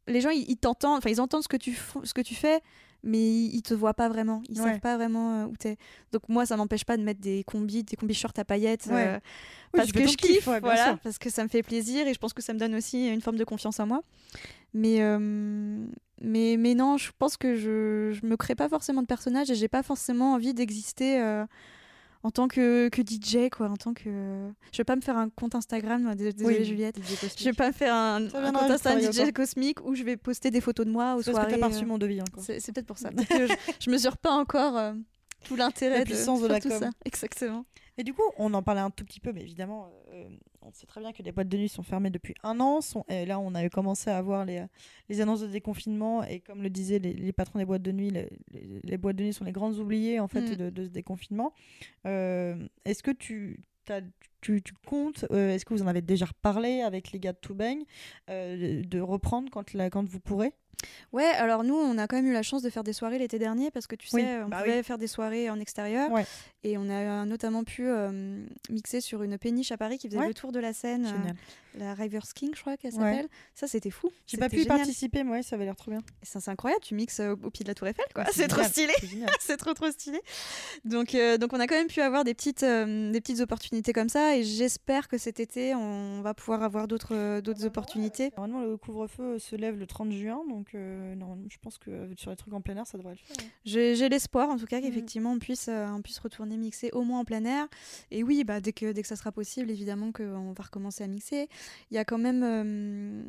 [0.08, 2.60] les gens, ils, ils t'entendent, enfin, ils entendent ce que tu, ce que tu fais,
[3.02, 4.42] mais ils, te voient pas vraiment.
[4.50, 4.72] Ils Ouais.
[4.72, 5.78] savent pas vraiment euh, où t'es.
[6.12, 8.88] Donc moi, ça m'empêche pas de mettre des combis, des combis shorts à paillettes.
[8.88, 9.08] Ouais.
[9.08, 9.20] euh,
[9.74, 11.00] Oui, parce que je kiff, kiffe, ouais, voilà, sûr.
[11.00, 13.22] parce que ça me fait plaisir et je pense que ça me donne aussi une
[13.22, 14.04] forme de confiance en moi.
[14.74, 15.18] Mais, euh,
[16.22, 19.56] mais, mais non, je pense que je, je me crée pas forcément de personnage et
[19.56, 21.46] j'ai pas forcément envie d'exister euh,
[22.24, 23.68] en tant que, que DJ, quoi.
[23.70, 24.50] En tant que...
[24.72, 26.98] Je vais pas me faire un compte Instagram, dés- désolée Oui, Juliette.
[27.38, 29.34] Je vais pas me faire un, compte Instagram DJ encore.
[29.34, 31.60] cosmique où je vais poster des photos de moi aux C'est parce que soirées.
[31.62, 32.44] t'as pas reçu euh, mon devis encore.
[32.44, 33.10] c'est peut-être pour ça.
[33.30, 34.94] Que je, je mesure pas encore euh,
[35.44, 36.80] tout l'intérêt de, puissance de faire la tout com.
[36.80, 36.90] ça.
[37.06, 37.66] Exactement.
[37.98, 40.28] Et du coup, on en parlait un tout petit peu, mais évidemment, euh,
[40.66, 42.82] on sait très bien que les boîtes de nuit sont fermées depuis un an.
[42.82, 44.64] Sont, et là, on avait commencé à avoir les,
[45.10, 46.24] les annonces de déconfinement.
[46.24, 49.34] Et comme le disaient les, les patrons des boîtes de nuit, les, boîtes de nuit
[49.34, 50.56] sont les grandes oubliées en fait, Mm.
[50.56, 51.54] de, de ce déconfinement.
[52.06, 54.02] Euh, Est-ce que tu, t'as-
[54.42, 57.38] tu, tu comptes, euh, est-ce que vous en avez déjà reparlé avec les gars de
[58.30, 60.54] euh, de reprendre quand, la, quand vous pourrez?
[61.14, 63.40] Ouais, alors nous, on a quand même eu la chance de faire des soirées l'été
[63.40, 66.12] dernier parce que tu sais, Oui, on bah pouvait faire des soirées en extérieur.
[66.12, 66.26] Ouais.
[66.64, 70.20] Et on a euh, notamment pu euh, mixer sur une péniche à Paris qui faisait
[70.20, 70.28] Ouais.
[70.28, 73.00] le tour de la scène, euh, la Rivers King, je crois qu'elle Ouais.
[73.12, 73.28] s'appelle.
[73.54, 74.10] Ça, c'était fou.
[74.28, 76.02] J'ai pas pu y participer, mais ouais, ça avait l'air trop bien.
[76.22, 78.26] Ça, c'est incroyable, tu mixes au pied de la Tour Eiffel, quoi.
[78.32, 78.94] C'est trop stylé.
[79.40, 80.20] C'est trop trop stylé.
[80.86, 84.10] Donc, euh, donc on a quand même pu avoir des petites, des petites opportunités comme
[84.10, 88.32] ça et j'espère que cet été on va pouvoir avoir d'autres d'autres opportunités.
[88.38, 92.14] Normalement, le couvre-feu se lève le 30 juin, donc euh, normalement, je pense que euh,
[92.18, 93.36] sur les trucs en plein air, ça devrait le faire.
[93.46, 93.50] hein.
[93.66, 94.84] J'ai l'espoir en tout cas Mhm.
[94.84, 97.68] qu'effectivement on puisse, euh, on puisse retourner mixer au moins en plein air.
[98.12, 101.08] Et oui, bah, dès, que, dès que ça sera possible, évidemment qu'on va recommencer à
[101.08, 101.48] mixer.
[101.92, 102.44] Il y a quand même.
[102.44, 103.24] euh,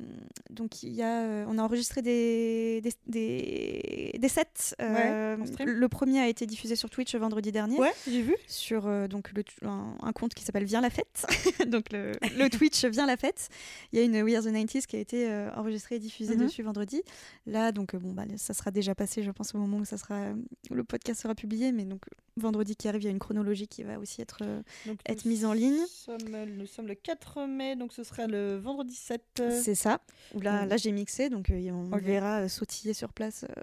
[0.50, 4.74] donc il y a, euh, on a enregistré des, des, des, des sets.
[4.80, 7.78] euh, Ouais, le premier a été diffusé sur Twitch vendredi dernier.
[7.78, 8.34] Ouais, j'ai vu.
[8.46, 11.26] sur euh, donc le, un, un compte qui s'appelle Viens la fête.
[11.68, 13.48] donc le, le Twitch Viens la fête.
[13.92, 16.36] Il y a une We Are the 90s qui a été euh, enregistrée et diffusée
[16.36, 16.46] Mhm.
[16.46, 17.02] dessus vendredi.
[17.46, 19.98] Là, donc euh, bon, bah, ça sera déjà passé, je pense, au moment où ça
[19.98, 20.34] sera, euh,
[20.70, 21.72] où le podcast sera publié.
[21.72, 22.02] Mais donc
[22.36, 24.38] vendredi qui arrive, il y a une chronologie qui va aussi être.
[24.42, 25.84] euh, Donc, Être mise en ligne.
[25.88, 29.22] Sommes, nous sommes le 4 mai, donc ce sera le vendredi 7.
[29.40, 30.00] euh, C'est ça.
[30.40, 33.44] Là, là j'ai mixé, donc euh, on verra euh, sautiller sur place.
[33.44, 33.62] euh,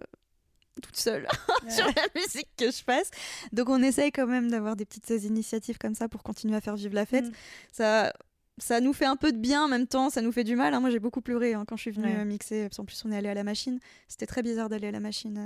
[0.81, 1.27] toute seule
[1.69, 3.11] sur la musique que je fasse.
[3.51, 6.77] Donc on essaye quand même d'avoir des petites initiatives comme ça pour continuer à faire
[6.77, 7.25] vivre la fête.
[7.25, 7.31] Mm.
[7.73, 8.13] Ça,
[8.61, 10.73] ça nous fait un peu de bien en même temps, ça nous fait du mal.
[10.73, 10.79] hein.
[10.79, 12.19] Moi j'ai beaucoup pleuré hein, quand je suis venue Ouais.
[12.19, 12.69] euh, mixer.
[12.75, 13.79] Qu'en plus on est allé à la machine.
[14.07, 15.37] C'était très bizarre d'aller à la machine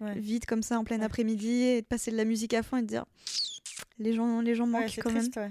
[0.00, 0.18] euh, Ouais.
[0.18, 1.04] vite comme ça en plein Ouais.
[1.04, 3.04] après-midi et de passer de la musique à fond et de dire
[3.98, 5.50] les gens, les gens manquent quand triste, même.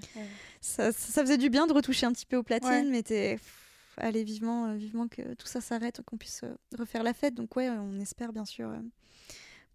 [0.60, 3.40] Ça, ça faisait du bien de retoucher un petit peu aux platines, mais t'es-
[3.98, 7.34] allez, vivement, euh, vivement que tout ça s'arrête, qu'on puisse euh, refaire la fête.
[7.34, 8.70] Donc, ouais, on espère bien sûr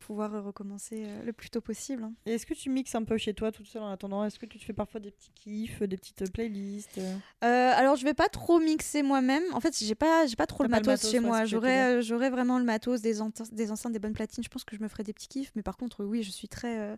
[0.07, 2.05] pouvoir recommencer euh, le plus tôt possible.
[2.05, 2.13] hein.
[2.27, 4.25] Et est-ce que tu mixes un peu chez toi toute seule en attendant?
[4.25, 6.99] Est-ce que tu te fais parfois des petits kiffs, des petites euh, playlists
[7.43, 7.73] euh?
[7.77, 9.43] Alors, je vais pas trop mixer moi-même.
[9.53, 11.45] En fait, j'ai pas, j'ai pas trop le matos, chez moi.
[11.45, 13.15] J'aurais, j'aurais vraiment le matos, des,
[13.53, 14.45] des enceintes, des bonnes platines.
[14.45, 15.53] Je pense que je me ferais des petits kiffs.
[15.57, 16.97] Mais par contre, oui, je suis très,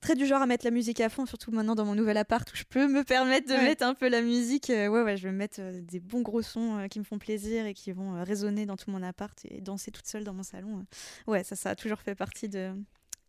[0.00, 2.50] très du genre à mettre la musique à fond, surtout maintenant dans mon nouvel appart
[2.52, 3.62] où je peux me permettre de Ouais.
[3.64, 4.70] mettre un peu la musique.
[4.70, 7.18] Euh, ouais, ouais, je vais mettre euh, des bons gros sons euh, qui me font
[7.18, 10.42] plaisir et qui vont résonner dans tout mon appart et danser toute seule dans mon
[10.42, 10.84] salon.
[11.26, 12.72] Ouais, ça, ça a toujours fait partie de.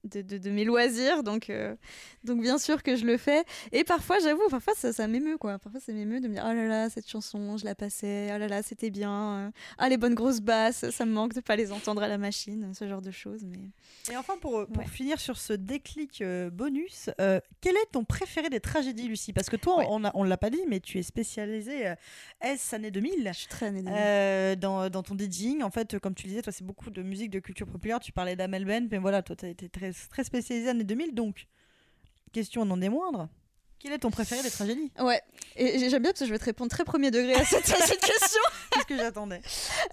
[0.08, 1.76] De, de- de mes loisirs, donc, euh,
[2.24, 3.44] donc bien sûr que je le fais.
[3.72, 5.60] Et parfois, j'avoue, parfois ça, ça m'émeut, quoi.
[5.60, 8.38] Parfois, ça m'émeut de me dire, oh là là, cette chanson, je la passais, oh
[8.38, 9.48] là là, c'était bien.
[9.48, 12.18] euh, Ah, les bonnes grosses basses, ça me manque de pas les entendre à la
[12.18, 13.44] machine, ce genre de choses.
[13.46, 14.88] Mais Et enfin, pour, pour Ouais.
[14.90, 19.34] finir sur ce déclic euh, bonus, euh, quel est ton préféré des tragédies, Lucie?
[19.34, 19.86] Parce que toi, Ouais.
[19.90, 21.94] on a- on l'a pas dit, mais tu es spécialisée
[22.42, 23.28] S année 2000.
[23.34, 24.60] je suis très année 2000.
[24.60, 27.40] dans, dans ton DJing, en fait, comme tu disais, toi, c'est beaucoup de musique de
[27.40, 28.00] culture populaire.
[28.00, 31.14] Tu parlais d'Amel Ben, mais voilà, toi, tu as été très, très spécialisée années 2000.
[31.14, 31.48] Donc,
[32.32, 33.30] question non des moindres,
[33.80, 34.92] quel est ton préféré des tragédies?
[35.00, 35.22] Ouais,
[35.56, 37.70] et j'ai- j'aime bien parce que je vais te répondre très premier degré à cette,
[37.70, 38.42] à cette question.
[38.74, 39.42] C'est ce que j'attendais.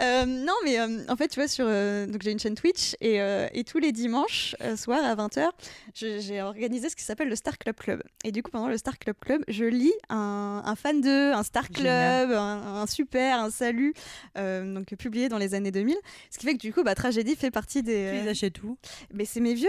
[0.01, 2.95] Euh, non, mais euh, en fait, tu vois, sur, euh, donc j'ai une chaîne Twitch
[3.01, 3.17] et,
[3.53, 5.49] et tous les dimanches soir à 20h,
[5.95, 8.03] j'ai organisé ce qui s'appelle le Star Club Club.
[8.25, 11.43] Et du coup, pendant le Star Club Club, je lis un, un fan de, un
[11.43, 13.95] Star Club, un, un super, un salut,
[14.37, 15.97] donc publié dans les années 2000.
[16.31, 18.11] Ce qui fait que du coup, bah, Tragédie fait partie des.
[18.19, 18.77] Tu les achètes où?
[19.13, 19.69] Mais c'est mes vieux.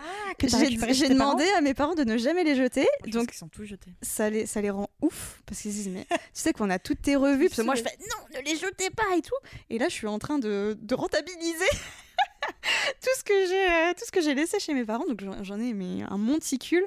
[0.00, 2.86] Ah, J'ai j'ai demandé à mes parents de ne jamais les jeter.
[3.06, 3.92] Donc, Tous jetés.
[4.02, 6.78] ça les, ça les rend ouf parce qu'ils se disent mais tu sais qu'on a
[6.78, 9.34] toutes tes revues parce que moi je fais non ne les jetez pas et tout
[9.70, 11.64] et là je suis en train de, de rentabiliser
[13.00, 15.42] tout ce que j'ai euh, tout ce que j'ai laissé chez mes parents donc j'en-
[15.44, 16.86] j'en ai mais un monticule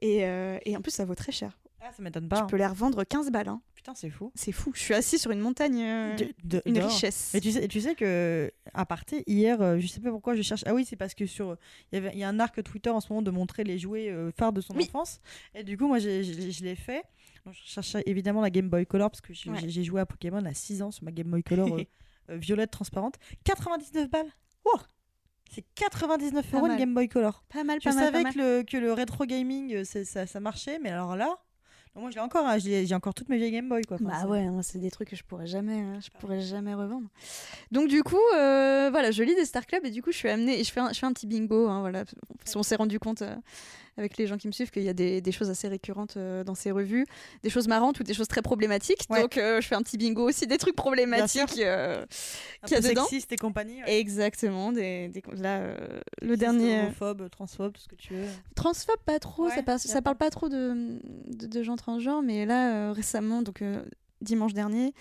[0.00, 2.36] et, euh, et en plus ça vaut très cher Ah, ça m'étonne pas.
[2.36, 2.46] tu hein.
[2.46, 3.60] peux les revendre 15 balles hein.
[3.80, 4.30] Putain, c'est fou.
[4.34, 7.50] c'est fou je suis assis sur une montagne euh, De- de- une richesse Mais tu
[7.50, 10.62] sais, tu sais que à partir hier, euh, je sais pas pourquoi je cherche.
[10.66, 11.56] Ah oui, c'est parce que sur
[11.92, 14.52] il y a un arc Twitter en ce moment de montrer les jouets euh, phares
[14.52, 14.84] de son Oui.
[14.84, 15.18] enfance.
[15.54, 17.04] Et du coup, moi, je l'ai fait.
[17.46, 19.70] Donc, je cherchais évidemment la Game Boy Color parce que j'ai Ouais.
[19.82, 21.68] joué à Pokémon à 6 ans sur ma Game Boy Color
[22.30, 23.14] euh, violette transparente.
[23.44, 24.28] 99 balles.
[24.66, 24.76] Oh
[25.50, 26.78] c'est 99 Pas euros une mal.
[26.78, 27.42] Game Boy Color.
[27.48, 28.34] pas mal Je pas mal, pas savais mal.
[28.34, 31.38] que le, que le rétro gaming c'est- ça, ça marchait, mais alors là,
[31.96, 33.96] non, moi je l'ai encore, hein, j'ai encore toutes mes vieilles Game Boy quoi.
[34.00, 37.08] Bah ouais, moi c'est des trucs que je pourrais jamais, euh, je pourrais jamais revendre.
[37.72, 40.28] Donc du coup, euh, voilà, je lis des Star Club et du coup je suis
[40.28, 42.04] amenée et je fais un, je fais un petit bingo, hein, voilà,
[42.38, 43.34] parce qu'on s'est rendu compte euh,
[44.00, 46.42] avec les gens qui me suivent qu'il y a des, des choses assez récurrentes euh,
[46.42, 47.06] dans ces revues,
[47.44, 49.02] des choses marrantes ou des choses très problématiques.
[49.10, 49.20] Ouais.
[49.22, 51.58] Donc euh, je fais un petit bingo aussi des trucs problématiques.
[51.58, 52.04] euh,
[52.66, 53.04] qu'il y a dedans.
[53.04, 53.82] sexiste et compagnie.
[53.84, 53.98] ouais.
[54.00, 55.74] exactement, des, des- là
[56.22, 58.26] le dernier Homophobe, transphobe, tout ce que tu veux.
[58.56, 62.46] transphobe pas trop, Ouais, ça, ça parle pas trop de, de, de gens transgenres, mais
[62.46, 63.62] là récemment, donc
[64.20, 64.92] dimanche dernier,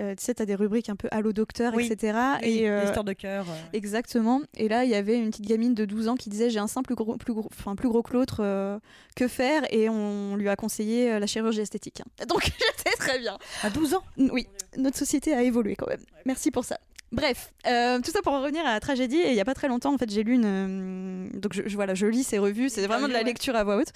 [0.00, 1.86] euh, tu sais, t'as des rubriques un peu Allo Docteur, Oui.
[1.90, 2.18] etc.
[2.42, 3.44] Oui, et euh, de cœur.
[3.48, 4.40] euh, Exactement.
[4.56, 6.66] Et là, il y avait une petite gamine de 12 ans qui disait J'ai un
[6.66, 8.80] sein plus gros, plus gros, enfin, plus gros que l'autre,
[9.16, 12.02] que faire Et on lui a conseillé la chirurgie esthétique.
[12.28, 12.42] Donc,
[12.78, 13.36] j'étais très bien.
[13.62, 14.02] À 12 ans?
[14.18, 16.04] Oui, notre société a évolué quand même.
[16.24, 16.78] Merci pour ça.
[17.12, 19.18] Bref, euh, tout ça pour en revenir à la tragédie.
[19.18, 20.44] Et il y a pas très longtemps, en fait, j'ai lu une.
[20.46, 22.70] euh, donc, je, je- voilà, je lis ces revues.
[22.70, 23.88] C'est vraiment de la lecture à voix haute.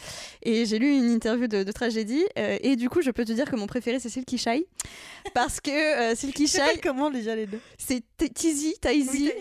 [0.43, 2.25] Et j'ai lu une interview de, de tragédie.
[2.39, 4.67] euh, et du coup, je peux te dire que mon préféré, c'est Silky Shy.
[5.33, 8.03] Parce que Silky Shy, comment déjà les deux c'est
[8.35, 9.33] Tizi, Taizi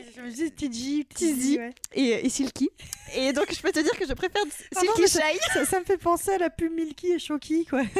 [1.14, 1.60] Tizi.
[1.94, 2.70] et, Silky.
[3.16, 4.42] Et donc, je peux te dire que je préfère
[4.74, 5.40] Silky Shy.
[5.54, 7.82] ça, ça me fait penser à la pub Milky et Shoki quoi.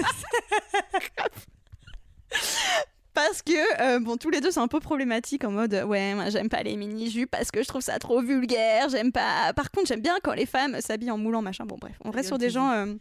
[3.16, 6.14] Parce que, euh, bon, tous les deux, c'est un peu problématique en mode, euh, ouais,
[6.14, 9.54] moi, j'aime pas les mini-jupes parce que je trouve ça trop vulgaire, j'aime pas.
[9.56, 11.66] Par contre, j'aime bien quand les femmes s'habillent en moulant, machin.
[11.66, 12.70] Bon, bref, on reste sur des gens.
[12.72, 12.94] euh,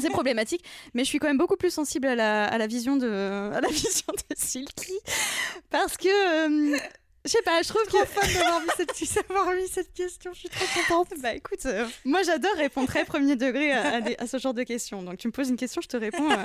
[0.00, 0.62] c'est problématique,
[0.94, 3.60] mais je suis quand même beaucoup plus sensible à la, à la vision de à
[3.60, 4.92] la vision de Silky
[5.70, 6.08] parce que
[6.74, 6.78] euh,
[7.24, 8.94] je sais pas, je trouve que Trop fan d'avoir mis cette,
[9.86, 11.18] cette question, je suis trop contente.
[11.20, 14.54] bah écoute, euh, moi j'adore répondre très premier degré à, à des- à ce genre
[14.54, 15.02] de questions.
[15.02, 16.36] Donc tu me poses une question, je te réponds euh,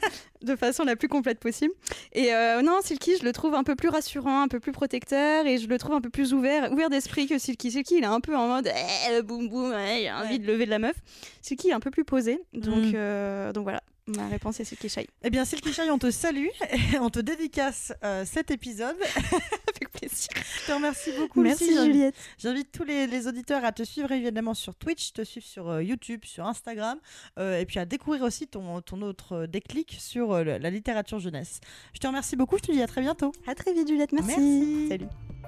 [0.42, 1.74] de façon la plus complète possible.
[2.14, 5.46] Et euh, non, Silky, je le trouve un peu plus rassurant, un peu plus protecteur
[5.46, 7.72] et je le trouve un peu plus ouvert, ouvert d'esprit que Silky.
[7.72, 8.70] Silky, il est un peu en mode
[9.10, 10.40] eh, boum boum, ouais, il a envie Ouais.
[10.40, 10.96] de lever de la meuf.
[11.42, 12.42] Silky est un peu plus posé.
[12.54, 13.52] Donc, Mm.
[13.54, 15.08] donc voilà, ma réponse est Silky Shy.
[15.24, 16.48] Eh bien, Silky Shy, on te salue,
[16.94, 18.96] et on te dédicace euh, cet épisode.
[19.76, 20.30] Avec plaisir.
[20.62, 21.42] Je te remercie beaucoup.
[21.42, 22.16] Merci Juliette.
[22.38, 25.84] J'invite tous les, les auditeurs à te suivre évidemment sur Twitch, te suivre sur euh,
[25.84, 27.00] YouTube, sur Instagram,
[27.40, 31.60] euh, et puis à découvrir aussi ton, ton autre déclic sur la littérature jeunesse.
[31.94, 33.32] Je te remercie beaucoup, je te dis à très bientôt.
[33.48, 34.40] À très vite Juliette, merci.
[34.40, 34.88] Merci.
[34.90, 35.43] Salut.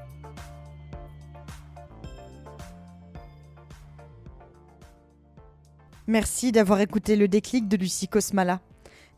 [6.08, 8.62] Merci d'avoir écouté le déclic de Lucie Cosmala.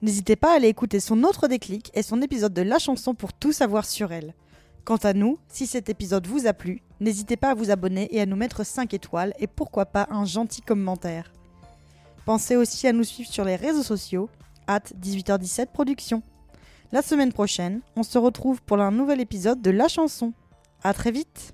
[0.01, 3.33] N'hésitez pas à aller écouter son autre déclic et son épisode de La chanson pour
[3.33, 4.33] tout savoir sur elle.
[4.85, 8.21] Quant à nous, si cet épisode vous a plu, n'hésitez pas à vous abonner et
[8.21, 11.33] à nous mettre 5 étoiles et pourquoi pas un gentil commentaire.
[12.25, 14.29] Pensez aussi à nous suivre sur les réseaux sociaux,
[14.65, 16.23] at 18h17 Productions.
[16.93, 20.31] La semaine prochaine, on se retrouve pour un nouvel épisode de La chanson.
[20.83, 21.53] À très vite